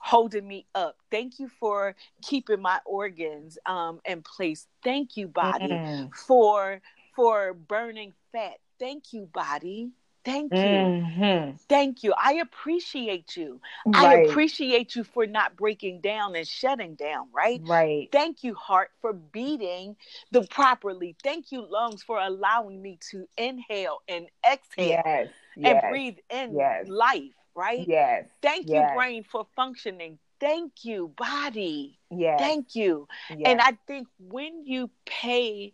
[0.00, 0.96] holding me up.
[1.10, 4.66] Thank you for keeping my organs um, in place.
[4.82, 6.14] Thank you, body, mm.
[6.14, 6.80] for
[7.14, 8.58] for burning fat.
[8.78, 9.90] Thank you, body.
[10.22, 10.58] Thank you.
[10.58, 11.56] Mm-hmm.
[11.68, 12.12] Thank you.
[12.16, 13.58] I appreciate you.
[13.86, 14.04] Right.
[14.04, 17.60] I appreciate you for not breaking down and shutting down, right?
[17.64, 18.08] Right.
[18.12, 19.96] Thank you, heart, for beating
[20.30, 21.16] the properly.
[21.22, 25.28] Thank you, lungs, for allowing me to inhale and exhale yes.
[25.56, 25.84] and yes.
[25.88, 26.86] breathe in yes.
[26.86, 27.86] life right?
[27.86, 28.26] Yes.
[28.42, 28.90] Thank yes.
[28.90, 30.18] you, brain, for functioning.
[30.40, 31.98] Thank you, body.
[32.10, 32.40] Yes.
[32.40, 33.06] Thank you.
[33.28, 33.40] Yes.
[33.44, 35.72] And I think when you pay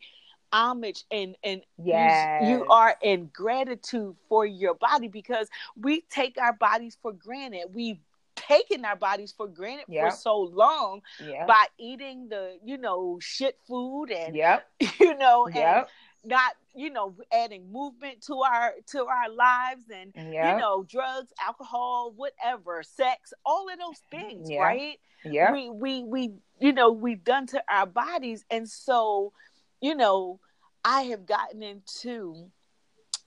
[0.52, 2.42] homage and and yes.
[2.44, 7.66] you, you, are in gratitude for your body because we take our bodies for granted.
[7.72, 7.98] We've
[8.36, 10.10] taken our bodies for granted yep.
[10.10, 11.46] for so long yep.
[11.46, 14.68] by eating the you know shit food and yep.
[15.00, 15.88] you know and yep
[16.26, 20.12] not you know adding movement to our to our lives and
[20.52, 24.98] you know drugs alcohol whatever sex all of those things right?
[25.24, 25.52] Yeah.
[25.52, 28.44] We we we you know we've done to our bodies.
[28.50, 29.32] And so
[29.80, 30.40] you know
[30.84, 32.50] i have gotten into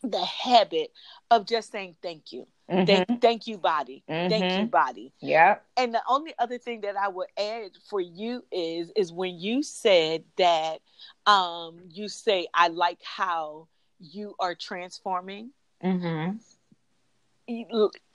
[0.03, 0.91] the habit
[1.29, 2.85] of just saying thank you Mm-hmm.
[2.85, 4.03] Thank, thank you, body.
[4.09, 4.29] Mm-hmm.
[4.29, 4.65] Thank you, mm-hmm.
[4.67, 5.11] body.
[5.19, 5.57] Yeah.
[5.75, 9.63] And the only other thing that I would add for you is is when you
[9.63, 10.79] said that
[11.25, 13.67] um you say I like how
[13.99, 15.51] you are transforming.
[15.83, 16.37] Mm-hmm.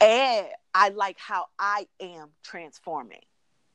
[0.01, 3.25] Add I like how I am transforming.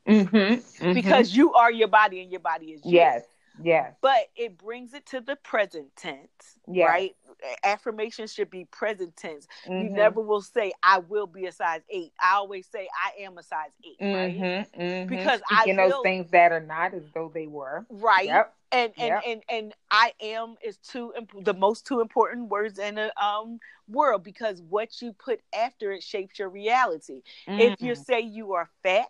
[0.08, 0.36] Mm-hmm.
[0.36, 0.92] mm-hmm.
[0.94, 2.92] Because you are your body and your body is you.
[2.92, 3.24] Yes.
[3.62, 3.94] Yes.
[4.00, 6.88] But it brings it to the present tense, yes.
[6.88, 7.16] right?
[7.64, 9.46] Affirmation should be present tense.
[9.66, 9.84] Mm-hmm.
[9.84, 12.12] You never will say, I will be a size eight.
[12.22, 14.42] I always say, I am a size 8 mm-hmm.
[14.42, 14.72] right?
[14.78, 15.08] Mm-hmm.
[15.08, 17.86] Because Speaking I those things that are not as though they were.
[17.88, 18.26] Right.
[18.26, 18.54] Yep.
[18.72, 19.22] And, and, yep.
[19.26, 24.22] and and I am is two the most two important words in a um world
[24.22, 27.22] because what you put after it shapes your reality.
[27.48, 28.02] If you mm-hmm.
[28.02, 29.08] say you are fat,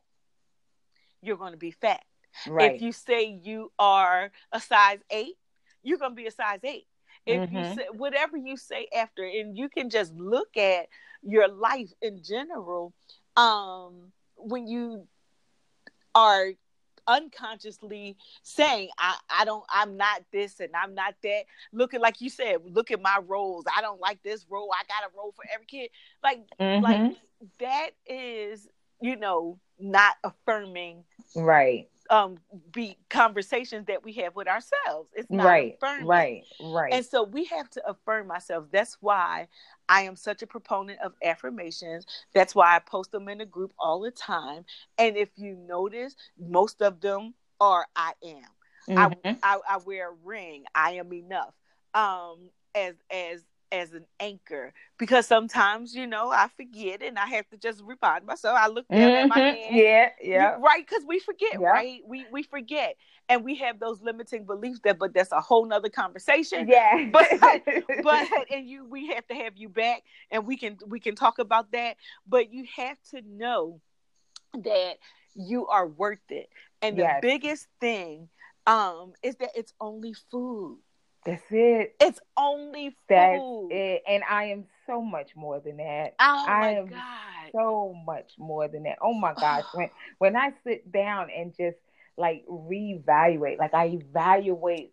[1.21, 2.03] you're going to be fat.
[2.47, 2.75] Right.
[2.75, 5.35] If you say you are a size eight,
[5.83, 6.87] you're gonna be a size eight.
[7.27, 7.57] If mm-hmm.
[7.57, 10.87] you say whatever you say after, and you can just look at
[11.23, 12.95] your life in general,
[13.37, 15.07] um, when you
[16.15, 16.51] are
[17.07, 22.31] unconsciously saying I, I don't i'm not this and i'm not that looking like you
[22.31, 25.45] said look at my rolls i don't like this roll i got a roll for
[25.53, 25.91] every kid
[26.23, 26.85] like mm-hmm.
[26.85, 27.17] like
[27.59, 28.69] that is
[29.01, 31.03] you know not affirming
[31.35, 32.37] right um
[32.73, 35.09] be conversations that we have with ourselves.
[35.15, 36.07] It's not right affirming.
[36.07, 36.93] right right.
[36.93, 39.49] And so we have to affirm ourselves that's why
[39.89, 42.07] i am such a proponent of affirmations.
[42.35, 44.65] That's why i post them in the group all the time.
[44.99, 48.43] And if you notice most of them are i am.
[48.89, 49.39] Mhm.
[49.43, 50.65] I, I i wear a ring.
[50.75, 51.55] I am enough.
[51.95, 57.49] Um as as as an anchor because sometimes you know I forget and I have
[57.51, 58.59] to just remind myself.
[58.61, 59.55] I look down at my Mhm.
[59.55, 60.85] hand, yeah yeah right?
[60.87, 61.69] Because we forget, Yeah.
[61.71, 62.01] right?
[62.07, 62.97] We we forget,
[63.29, 66.69] and we have those limiting beliefs that, but that's a whole nother conversation.
[66.69, 67.31] yeah But-
[68.03, 71.39] But and you, we have to have you back, and we can we can talk
[71.39, 71.97] about that.
[72.27, 73.81] But you have to know
[74.55, 74.95] that
[75.35, 76.49] you are worth it,
[76.83, 78.29] and the biggest thing
[78.67, 80.79] um is that it's only food.
[81.25, 83.71] That's it It's only that's food.
[83.71, 87.53] it and i am so much more than that Oh I my am god.
[87.53, 88.99] so much more than that.
[89.03, 91.77] Oh my gosh, when when I sit down and just
[92.17, 94.93] like reevaluate, like I evaluate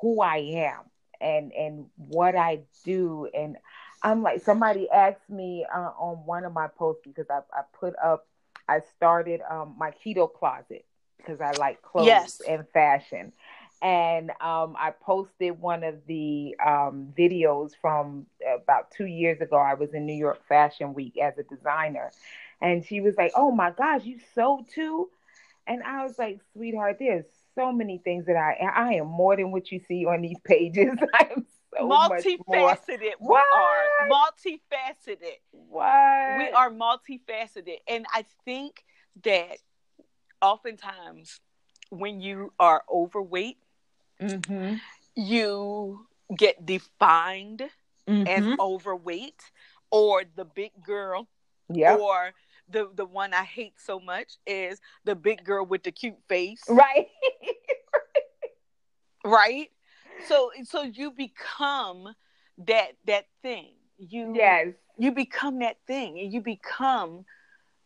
[0.00, 0.84] who I am
[1.20, 3.56] and and what I do, and
[4.02, 7.94] I'm like somebody asked me uh, on one of my posts because I, I put
[8.02, 8.26] up,
[8.68, 10.84] I started um, my keto closet
[11.18, 12.40] because I like clothes Yes.
[12.46, 13.32] and fashion.
[13.80, 18.26] And um, I posted one of the um, videos from
[18.62, 19.56] about two years ago.
[19.56, 22.10] I was in New York Fashion Week as a designer,
[22.60, 25.08] and she was like, "Oh my gosh, you sew too?"
[25.66, 29.52] And I was like, "Sweetheart, there's so many things that I I am more than
[29.52, 30.88] what you see on these pages.
[31.14, 31.46] I am
[31.78, 32.74] so much more.
[32.74, 36.38] multifaceted we are multifaceted What?
[36.38, 38.84] we are multifaceted and i think
[39.22, 39.58] that
[40.40, 41.40] oftentimes
[41.90, 43.58] when you are overweight
[44.20, 44.74] Mm-hmm.
[45.14, 47.70] you get defined
[48.26, 48.54] as Mm-hmm.
[48.58, 49.50] overweight
[49.90, 51.28] or the big girl
[51.70, 52.00] Yep.
[52.00, 52.32] or
[52.68, 56.64] the the one i hate so much is the big girl with the cute face
[56.68, 57.08] Right.
[59.24, 59.68] right
[60.18, 62.14] so so you become
[62.58, 64.68] that that thing you yes.
[64.96, 67.24] you become that thing and you become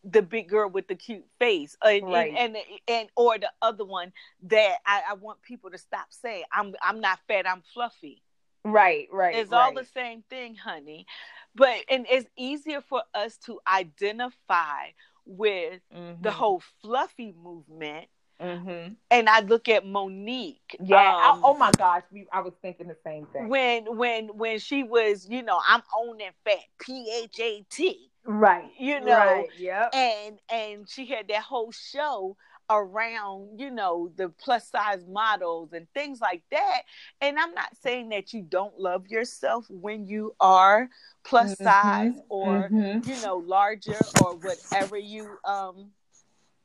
[0.04, 2.34] the big girl with the cute face and, Right.
[2.36, 4.12] and, and and or the other one
[4.48, 8.22] that I, I want people to stop saying i'm i'm not fat i'm fluffy
[8.64, 9.08] Right.
[9.12, 9.34] Right.
[9.36, 9.60] it's right.
[9.60, 11.06] all the same thing honey
[11.54, 14.88] but and it's easier for us to identify
[15.24, 16.32] with the Mhm.
[16.32, 18.08] whole fluffy movement
[18.40, 18.96] Mhm.
[19.10, 20.96] and i look at Mo'Nique Yeah.
[20.96, 23.48] I- um, oh my gosh, we, I was thinking the same thing.
[23.48, 28.70] when when when she was you know i'm owning fat p-h-a-t right.
[28.78, 29.48] you know, Right.
[29.58, 29.94] Yep.
[29.94, 32.36] and and she had that whole show
[32.70, 36.82] around you know the plus size models and things like that
[37.20, 40.88] and i'm not saying that you don't love yourself when you are
[41.24, 41.62] plus Mhm.
[41.62, 43.04] size or Mhm.
[43.04, 45.90] you know larger or whatever you um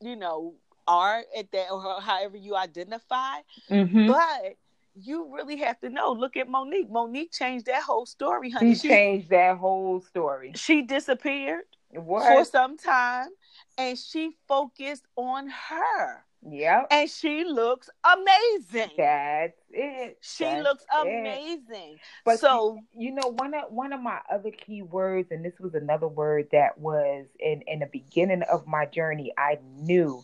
[0.02, 0.54] you know
[0.88, 3.40] are at that or however you identify
[3.70, 4.08] Mhm.
[4.08, 4.56] but
[5.00, 8.88] you really have to know look at Mo'Nique Mo'Nique changed that whole story honey She
[8.90, 10.54] changed that whole story.
[10.56, 13.30] she disappeared for some time
[13.78, 16.88] and she focused on her Yep.
[16.92, 20.18] and she looks amazing That's it.
[20.22, 21.08] she That's looks it.
[21.08, 25.60] amazing But so you know one of one of my other key words and this
[25.60, 30.24] was another word that was in in the beginning of my journey i knew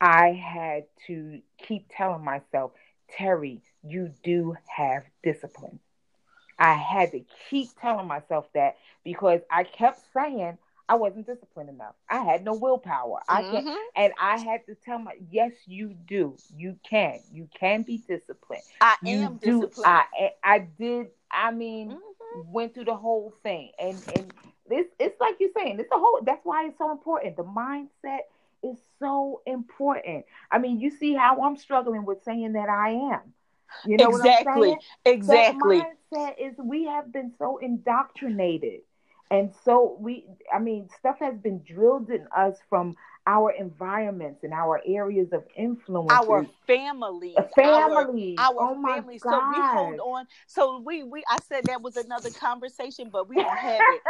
[0.00, 2.72] i had to keep telling myself
[3.08, 5.78] terry you do have discipline.
[6.58, 11.94] I had to keep telling myself that because i kept saying i wasn't disciplined enough.
[12.08, 13.20] I had no willpower.
[13.28, 13.76] I can't mhm.
[13.96, 16.38] and i had to tell my yes you do.
[16.54, 17.20] You can.
[17.32, 18.62] You can be disciplined.
[18.80, 19.70] I you am do.
[19.70, 19.84] disciplined.
[19.84, 22.44] I i did i mean Mhm.
[22.52, 23.72] went through the whole thing.
[23.78, 24.32] And and
[24.68, 27.36] this it's like you're saying it's a whole that's why it's so important.
[27.36, 28.20] The mindset
[28.62, 30.24] is so important.
[30.50, 33.34] I mean you see how i'm struggling with saying that i am
[33.86, 38.80] you know what I'm exactly exactly That mindset is we have been so indoctrinated.
[39.30, 44.52] And so we I mean, stuff has been drilled in us from our environments and
[44.52, 46.10] our areas of influence.
[46.10, 48.36] our families our families.
[48.38, 49.18] our oh family.
[49.18, 50.26] So we hold on.
[50.46, 54.02] So we we I said that was another conversation, but we don't have it.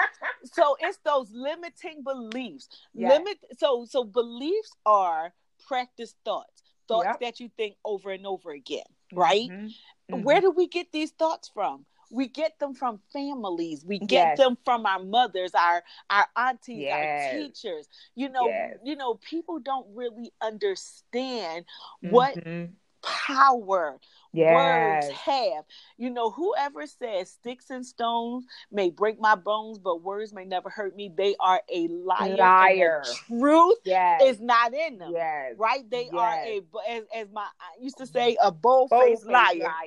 [0.52, 2.68] so it's those limiting beliefs.
[2.94, 3.18] Yes.
[3.18, 5.32] Limit so so beliefs are
[5.66, 6.62] practice thoughts.
[6.88, 7.20] Thoughts Yep.
[7.20, 8.82] that you think over and over again,
[9.14, 9.50] right?
[9.50, 9.74] Mhm.
[10.10, 10.22] Mhm.
[10.22, 11.86] Where do we get these thoughts from?
[12.10, 13.84] We get them from families.
[13.84, 14.36] We get Yes.
[14.36, 16.90] them from our mothers, our our aunties, Yes.
[16.90, 17.88] our teachers.
[18.14, 18.78] You know, Yes.
[18.84, 21.64] you know, people don't really understand
[22.00, 22.76] what Mhm.
[23.02, 23.98] power
[24.32, 25.06] Yes.
[25.06, 25.64] words have.
[25.96, 30.70] You know, whoever says sticks and stones may break my bones, but words may never
[30.70, 32.36] hurt me, they are a liar.
[32.36, 33.02] Liar.
[33.26, 34.22] truth Yes.
[34.22, 35.12] is not in them.
[35.14, 35.54] yes.
[35.58, 35.88] Right?
[35.88, 39.74] They are a, as, as my I used to say, a bold faced liar.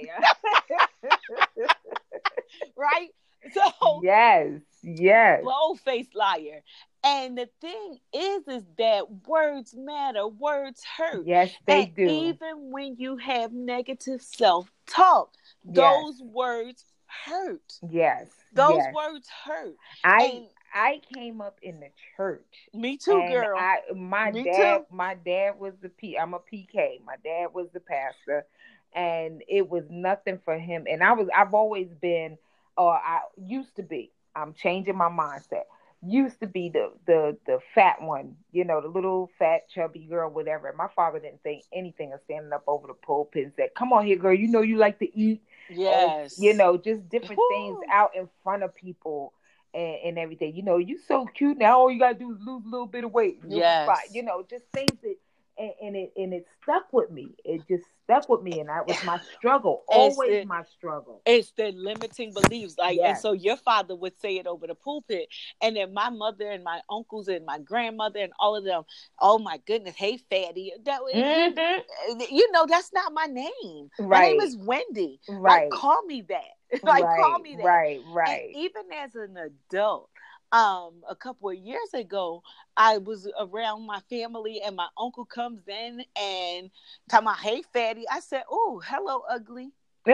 [2.76, 3.10] Right?
[3.54, 4.62] So, yes.
[4.84, 5.42] Yes.
[5.44, 6.64] bold faced liar.
[7.04, 11.26] And the thing is, is that words matter, words hurt.
[11.26, 12.04] Yes, they and do.
[12.06, 15.34] even when you have negative self talk,
[15.66, 15.76] Yes.
[15.76, 16.86] those words
[17.26, 17.74] hurt.
[17.90, 18.28] yes.
[18.54, 18.94] Those yes.
[18.94, 19.76] words hurt.
[20.04, 22.68] I and- I came up in the church.
[22.74, 23.56] Me too, girl.
[23.60, 24.86] I, my Me dad, too.
[24.96, 26.18] my dad was the P.
[26.18, 27.00] I'm a PK.
[27.06, 28.48] My dad was the pastor,
[28.96, 30.86] and it was nothing for him.
[30.90, 32.40] And I was, I've always been,
[32.76, 34.12] or I used to be.
[34.36, 35.66] I'm changing my mindset.
[36.06, 40.30] Used to be the the the fat one, you know, the little fat chubby girl,
[40.30, 40.74] whatever.
[40.78, 44.06] My father didn't think anything of standing up over the pulpit and said, "Come on
[44.06, 44.34] here, girl.
[44.34, 46.40] You know you like to eat." yes.
[46.40, 49.34] you know, just different things out in front of people
[49.74, 50.56] and, and everything.
[50.56, 51.80] You know, you so cute now.
[51.80, 53.40] All you gotta do is lose a little bit of weight.
[53.48, 53.90] Yes.
[54.12, 55.16] You know, just things that
[55.64, 57.36] and, and it and it stuck with me.
[57.46, 59.84] It just stuck with me, and that was my struggle.
[59.88, 61.22] Always the- my struggle.
[61.26, 62.76] It's the limiting beliefs.
[62.78, 65.30] Like, and so your father would say it over the pulpit.
[65.62, 68.84] And then my mother and my uncles and my grandmother and all of them,
[69.20, 70.74] oh my goodness, hey, fatty.
[70.86, 71.84] That, Mhm.
[72.32, 73.90] You know, that's not my name.
[74.00, 75.20] My name is Wendy.
[75.30, 76.44] right, Like, call me that.
[76.84, 77.64] like, right, call me that.
[77.66, 78.52] right, And right.
[78.56, 80.10] even as an adult,
[80.54, 82.44] um, a couple of years ago,
[82.78, 86.70] I was around my family, and my uncle comes in and
[87.10, 89.72] talking about, "Hey, fatty." I said, "Oh, hello, ugly."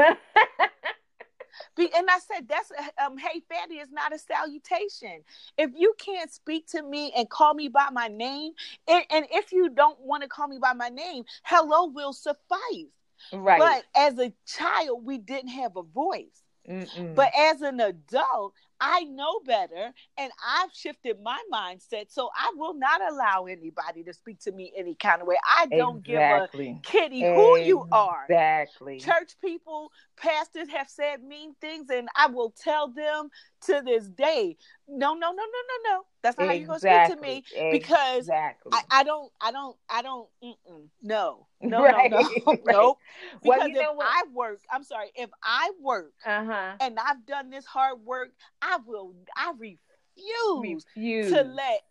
[1.75, 2.71] Be- and I said, "That's
[3.05, 5.23] um, hey, fatty is not a salutation.
[5.57, 8.53] If you can't speak to me and call me by my name,
[8.87, 12.93] and, and if you don't want to call me by my name, hello will suffice."
[13.33, 13.59] right.
[13.59, 16.43] But as a child, we didn't have a voice.
[16.69, 17.15] Mm-mm.
[17.15, 22.05] But as an adult, I know better and I've shifted my mindset.
[22.09, 25.36] So I will not allow anybody to speak to me any kind of way.
[25.45, 26.65] I don't exactly.
[26.67, 28.25] give a kitty who you are.
[28.30, 28.99] Exactly.
[28.99, 33.30] Church people, pastors have said mean things, and I will tell them
[33.65, 34.57] to this day,
[34.88, 36.01] no, no, no, no, no, no.
[36.21, 38.71] That's not how you're gonna speak to me because exactly.
[38.73, 40.27] I, I don't, I don't, I don't.
[41.01, 42.75] No, no, Right, no, no, right.
[42.75, 42.97] nope.
[43.41, 44.07] Because Well, you know if what?
[44.07, 46.71] I work, I'm sorry, if I work uh huh.
[46.80, 48.30] and I've done this hard work,
[48.61, 51.32] I will I refuse Refuse.
[51.32, 51.82] to let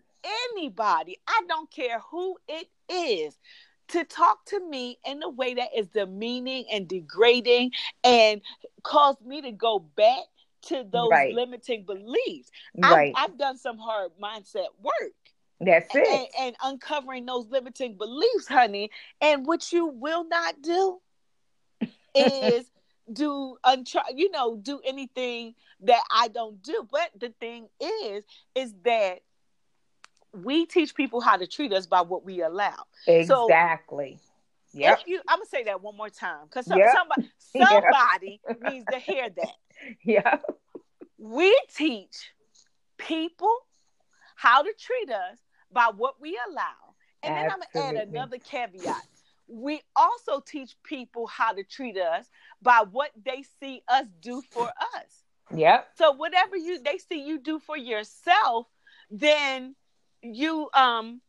[0.54, 3.38] anybody, I don't care who it is,
[3.88, 7.72] to talk to me in a way that is demeaning and degrading
[8.04, 8.40] and
[8.82, 10.24] cause me to go back
[10.62, 11.34] to those Right.
[11.34, 12.50] limiting beliefs.
[12.76, 13.12] right.
[13.16, 15.14] I've, I've done some hard mindset work
[15.60, 16.30] That's and, it.
[16.38, 18.90] and uncovering those limiting beliefs, honey.
[19.20, 21.00] And what you will not do
[22.14, 22.70] is
[23.12, 26.86] do untry, you know, do anything that I don't do.
[26.90, 29.20] But the thing is, is that
[30.32, 32.76] we teach people how to treat us by what we allow.
[33.06, 34.18] Exactly.
[34.72, 35.00] Yep.
[35.00, 36.94] If you, I'm gonna say that one more time because some, Yep.
[36.94, 37.22] somebody,
[37.54, 37.70] Yep.
[37.70, 39.54] somebody needs to hear that.
[40.04, 40.38] yeah
[41.18, 42.32] We teach
[42.98, 43.52] people
[44.36, 45.38] how to treat us
[45.72, 46.94] by what we allow.
[47.22, 49.02] And then I'm to add another caveat.
[49.48, 52.28] We also teach people how to treat us
[52.62, 55.24] by what they see us do for us.
[55.54, 55.88] Yep.
[55.96, 58.66] So whatever you they see you do for yourself,
[59.10, 59.74] then
[60.22, 61.20] you um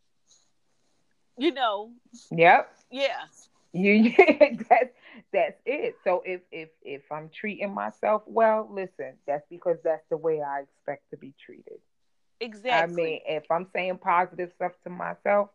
[1.38, 1.94] you know,
[2.32, 2.70] Yep.
[2.92, 3.26] yeah.
[3.74, 4.12] You
[4.70, 4.94] that's
[5.32, 5.96] that's it.
[6.04, 10.62] So if if if I'm treating myself well, listen, that's because that's the way I
[10.62, 11.80] expect to be treated.
[12.40, 12.74] Exactly.
[12.74, 15.50] I mean, if I'm saying positive stuff to myself,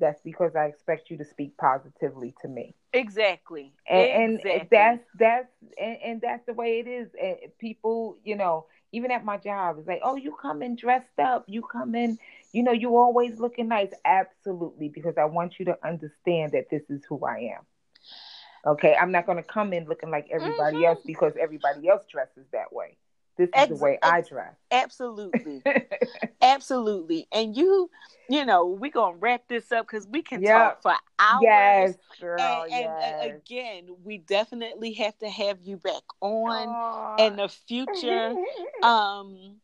[0.00, 2.74] that's because I expect you to speak positively to me.
[2.92, 3.72] exactly.
[3.88, 4.52] and, exactly.
[4.52, 9.10] and that's that's and, and that's the way it is and people you know even
[9.12, 12.18] at my job it's like oh you come in dressed up you come in
[12.52, 16.82] you know you always looking nice absolutely because i want you to understand that this
[16.90, 17.64] is who i am
[18.66, 20.86] okay i'm not going to come in looking like everybody Mhm.
[20.88, 22.96] else because everybody else dresses that way
[23.36, 25.62] this is Ex- the way i ex- dress absolutely.
[26.42, 27.26] Absolutely.
[27.32, 27.90] And you,
[28.28, 30.58] you know, we're going to wrap this up because we can Yeah.
[30.58, 31.42] talk for hours.
[31.42, 33.36] yes girl and, and, yes.
[33.44, 37.16] again, we definitely have to have you back on Aw.
[37.26, 38.34] in the future.
[38.82, 39.56] um,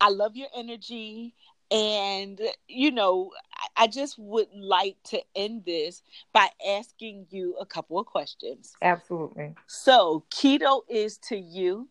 [0.00, 1.34] I love your energy.
[1.70, 6.02] And, you know, I, I just would like to end this
[6.32, 8.74] by asking you a couple of questions.
[8.82, 11.88] absolutely So, keto is to you.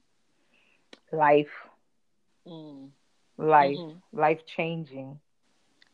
[1.12, 1.70] Life
[2.48, 2.92] Mm,
[3.38, 4.02] life mhm.
[4.12, 5.20] life changing.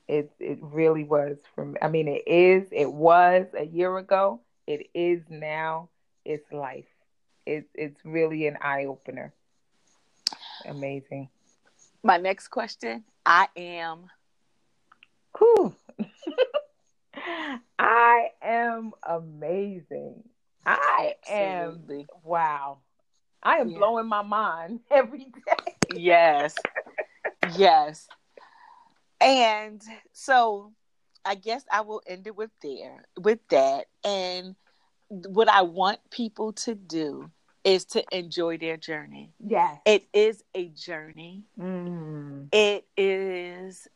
[0.07, 1.77] It it really was for me.
[1.81, 2.67] I mean, it is.
[2.71, 4.41] It was a year ago.
[4.67, 5.89] it is now,
[6.25, 6.87] it's life.
[7.45, 9.33] It's it's really an eye opener.
[10.65, 11.29] Amazing.
[12.03, 14.09] My next question I am.
[15.37, 15.75] Whew.
[17.79, 20.23] I am amazing.
[20.65, 21.27] I Absolutely.
[21.27, 21.87] am
[22.23, 22.79] wow.
[23.45, 23.77] I am yeah.
[23.77, 25.75] blowing my mind every day.
[25.93, 26.55] yes.
[27.55, 28.07] Yes.
[29.21, 29.81] And
[30.11, 30.73] so
[31.23, 33.85] I guess I will end it with there with that.
[34.03, 34.55] And
[35.07, 37.29] what I want people to do
[37.63, 39.31] is to enjoy their journey.
[39.39, 39.79] Yes.
[39.85, 41.43] It is a journey.
[41.59, 42.49] Mm.
[42.51, 43.87] It is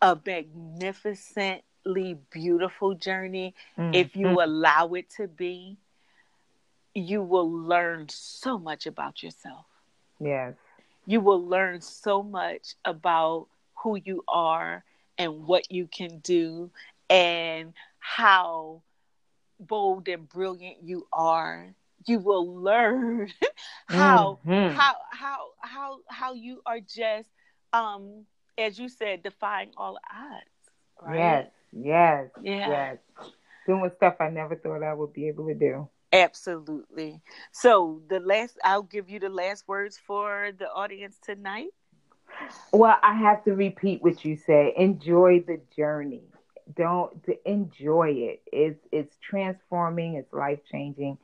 [0.00, 3.94] a magnificently beautiful journey mm.
[3.94, 4.44] if you mm.
[4.44, 5.78] allow it to be
[6.94, 9.66] you will learn so much about yourself.
[10.20, 10.54] Yes.
[11.06, 13.48] You will learn so much about
[13.82, 14.84] who you are
[15.18, 16.70] and what you can do
[17.10, 18.82] and how
[19.58, 21.74] bold and brilliant you are.
[22.06, 23.32] You will learn
[23.86, 24.76] how mm-hmm.
[24.76, 27.28] how how how how you are just
[27.72, 28.24] um
[28.58, 30.46] as you said defying all odds.
[31.00, 31.16] Right?
[31.16, 31.50] Yes.
[31.72, 32.30] Yes.
[32.42, 32.68] Yeah.
[32.68, 32.98] Yes.
[33.66, 35.88] Doing stuff I never thought I would be able to do.
[36.12, 37.22] Absolutely.
[37.52, 41.70] So the last I'll give you the last words for the audience tonight.
[42.72, 44.72] Well, I have to repeat what you said.
[44.76, 46.24] Enjoy the journey.
[46.74, 47.12] Don't
[47.44, 48.42] enjoy it.
[48.52, 51.18] It's it's transforming, it's life changing.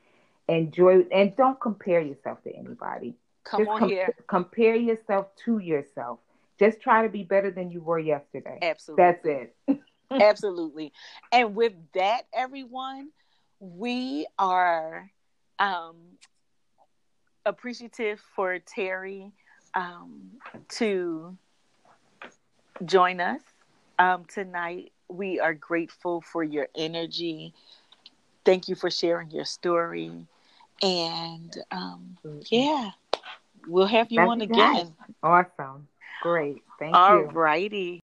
[0.48, 3.14] Enjoy and don't compare yourself to anybody.
[3.44, 4.14] Come Just on com- here.
[4.26, 6.18] Compare yourself to yourself.
[6.58, 8.58] Just try to be better than you were yesterday.
[8.62, 9.04] Absolutely.
[9.04, 9.80] That's it.
[10.10, 10.92] Absolutely.
[11.30, 13.10] And with that, everyone,
[13.60, 15.10] we are
[15.58, 15.96] um,
[17.44, 19.32] appreciative for Terry
[19.74, 20.30] um,
[20.70, 21.36] to
[22.84, 23.40] join us
[23.98, 24.92] um, tonight.
[25.08, 27.54] We are grateful for your energy.
[28.44, 30.26] Thank you for sharing your story.
[30.82, 32.16] And um,
[32.50, 32.90] yeah,
[33.66, 34.94] we'll have you That's on again.
[35.22, 35.88] Awesome.
[36.22, 36.62] Great.
[36.78, 37.26] Thank All you.
[37.26, 38.00] All righty.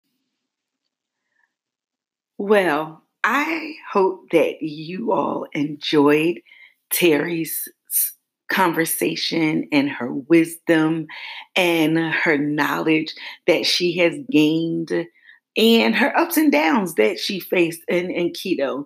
[2.38, 6.41] Well, I hope that you all enjoyed
[6.91, 7.67] Terry's
[8.51, 11.07] conversation and her wisdom
[11.55, 13.13] and her knowledge
[13.47, 14.91] that she has gained
[15.57, 18.86] and her ups and downs that she faced in, in keto.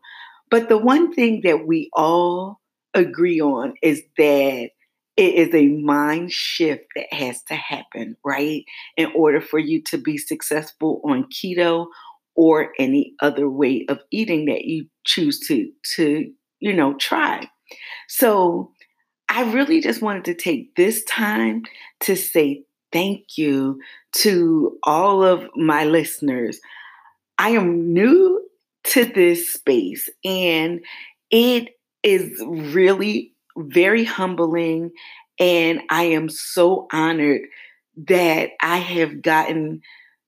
[0.51, 2.59] But the one thing that we all
[2.93, 4.69] agree on is that
[5.17, 8.63] it is a mind shift that has to happen, right?
[8.97, 11.87] In order for you to be successful on keto
[12.35, 17.49] or any other way of eating that you choose to to you know try.
[18.07, 18.71] So
[19.29, 21.63] i really just wanted to take this time
[21.99, 23.79] to say thank you
[24.13, 26.59] to all of my listeners.
[27.37, 28.45] I am new
[28.85, 30.79] to this space and
[31.31, 31.69] it
[32.03, 34.91] is really very humbling
[35.39, 37.41] and i am so honored
[37.95, 39.81] that i have gotten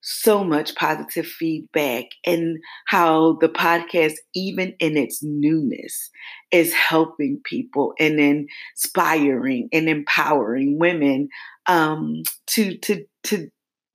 [0.10, 6.10] so much positive feedback and how the podcast, even in its newness,
[6.50, 11.28] is helping people and inspiring and empowering women
[11.68, 13.50] um, to to to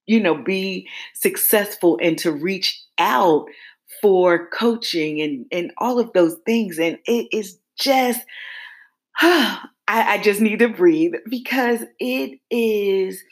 [0.04, 3.46] you know be successful and to reach out
[4.02, 6.78] for coaching and and all of those things.
[6.78, 8.20] And it is just.
[9.88, 13.22] I, I just need to breathe because it is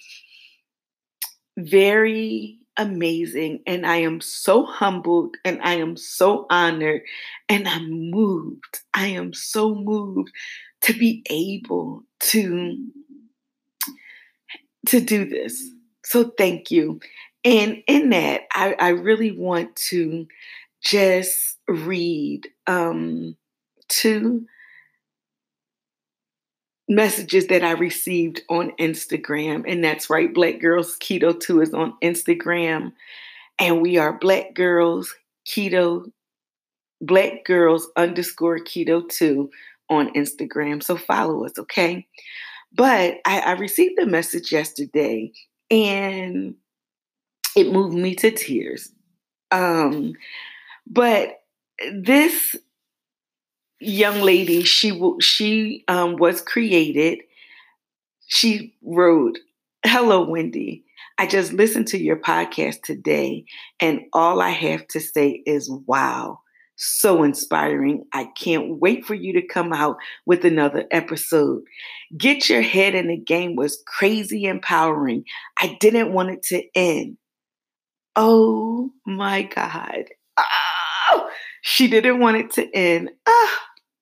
[1.56, 3.62] very amazing.
[3.66, 7.02] And I am so humbled and I am so honored
[7.48, 8.80] and I'm moved.
[8.94, 10.32] I am so moved
[10.82, 12.76] to be able to
[14.86, 15.62] to do this.
[16.04, 17.00] So thank you.
[17.44, 20.26] And in that, I, I really want to
[20.82, 23.36] just read um,
[23.88, 24.46] two
[26.90, 29.64] messages that I received on Instagram.
[29.66, 32.92] And that's right, Black Girls Keto 2 is on Instagram.
[33.60, 35.14] And we are Black Girls
[35.46, 36.10] Keto,
[37.00, 39.48] Black Girls underscore Keto 2
[39.88, 40.82] on Instagram.
[40.82, 42.08] So follow us, okay?
[42.72, 45.30] But I, I received a message yesterday
[45.70, 46.56] and
[47.56, 48.90] it moved me to tears.
[49.52, 50.14] Um,
[50.88, 51.40] but
[51.92, 52.56] this
[53.80, 57.20] young lady, she she um, was created.
[58.28, 59.38] She wrote,
[59.84, 60.84] "Hello, Wendy.
[61.18, 63.44] I just listened to your podcast today,
[63.80, 66.40] and all I have to say is, wow."
[66.82, 68.04] So inspiring.
[68.14, 71.62] I can't wait for you to come out with another episode.
[72.16, 75.24] Get your head in the game was crazy empowering.
[75.58, 77.18] I didn't want it to end.
[78.16, 80.04] Oh my God.
[80.38, 81.28] Oh,
[81.62, 83.10] she didn't want it to end.
[83.26, 83.58] Ah,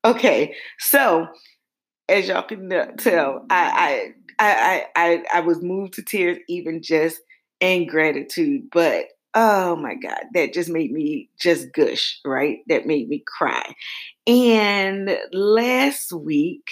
[0.09, 1.27] Okay, so
[2.09, 7.21] as y'all can tell, I I I I I was moved to tears even just
[7.61, 12.59] in gratitude, but oh my god, that just made me just gush, right?
[12.69, 13.75] That made me cry.
[14.27, 16.71] And last week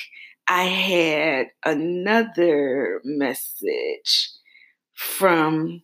[0.48, 4.30] I had another message
[4.94, 5.82] from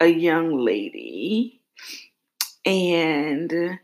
[0.00, 1.60] a young lady
[2.66, 3.78] and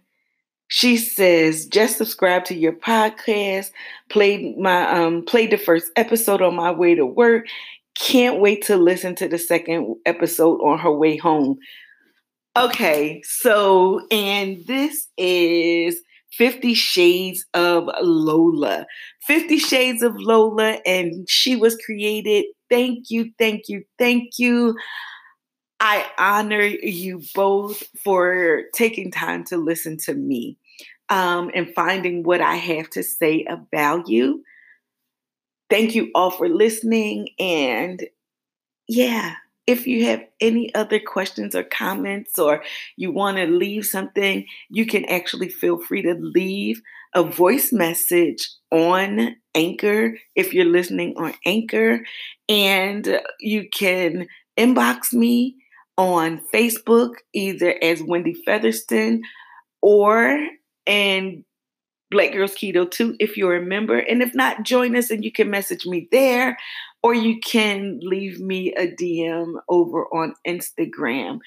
[0.71, 3.71] she says just subscribe to your podcast
[4.09, 7.47] played my um played the first episode on my way to work
[7.99, 11.59] can't wait to listen to the second episode on her way home
[12.57, 16.01] okay so and this is
[16.33, 18.87] 50 Shades of Lola.
[19.27, 22.45] 50 Shades of Lola, and she was created.
[22.71, 24.77] Thank you, thank you, thank you.
[25.81, 30.59] I honor you both for taking time to listen to me
[31.11, 34.43] um, and finding what I have to say of value.
[35.69, 37.29] Thank you all for listening.
[37.39, 38.03] And
[38.89, 39.35] yeah,
[39.67, 42.63] if you have any other questions or comments, or
[42.97, 46.81] you want to leave something, you can actually feel free to leave
[47.15, 52.01] a voice message on Anchor if you're listening on Anchor.
[52.49, 54.27] And you can
[54.59, 55.57] inbox me
[55.97, 59.23] on Facebook, either as Wendy Featherston
[59.83, 60.41] or
[60.91, 61.45] and
[62.11, 63.99] Black Girls Keto too, if you're a member.
[63.99, 66.59] And if not, join us and you can message me there
[67.03, 71.39] or you can leave me a DM over on Instagram.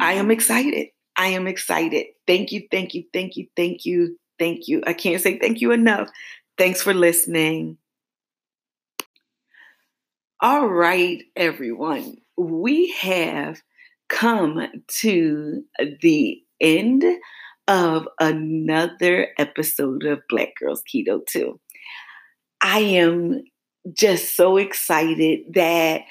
[0.00, 0.88] I am excited.
[1.16, 2.06] I am excited.
[2.26, 4.82] Thank you, thank you, thank you, thank you, thank you.
[4.86, 6.08] I can't say thank you enough.
[6.56, 7.78] Thanks for listening.
[10.40, 13.60] All right, everyone we have
[14.08, 15.64] come to
[16.00, 17.04] the end
[17.68, 21.60] of another episode of Black Girls Keto 2.
[22.62, 23.42] I am
[23.92, 26.02] just so excited that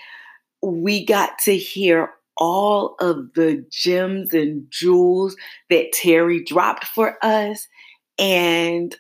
[0.62, 5.36] we got to hear all of the gems and jewels
[5.72, 7.68] that Terry dropped for us.
[8.20, 8.96] And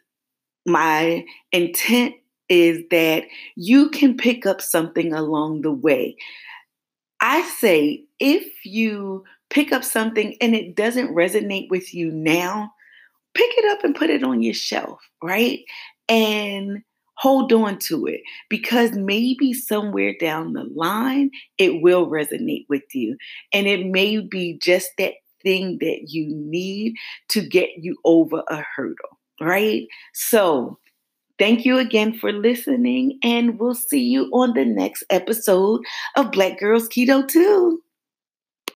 [0.65, 2.15] my intent
[2.49, 6.17] is that you can pick up something along the way.
[7.21, 12.71] I say if you pick up something and it doesn't resonate with you now,
[13.33, 15.59] pick it up and put it on your shelf, right?
[16.09, 16.83] And
[17.17, 23.17] hold on to it because maybe somewhere down the line it will resonate with you.
[23.53, 26.95] And it may be just that thing that you need
[27.29, 29.87] to get you over a hurdle, right?
[30.13, 30.77] So,
[31.39, 35.81] Thank you again for listening, and we'll see you on the next episode
[36.15, 37.79] of Black Girls Keto 2.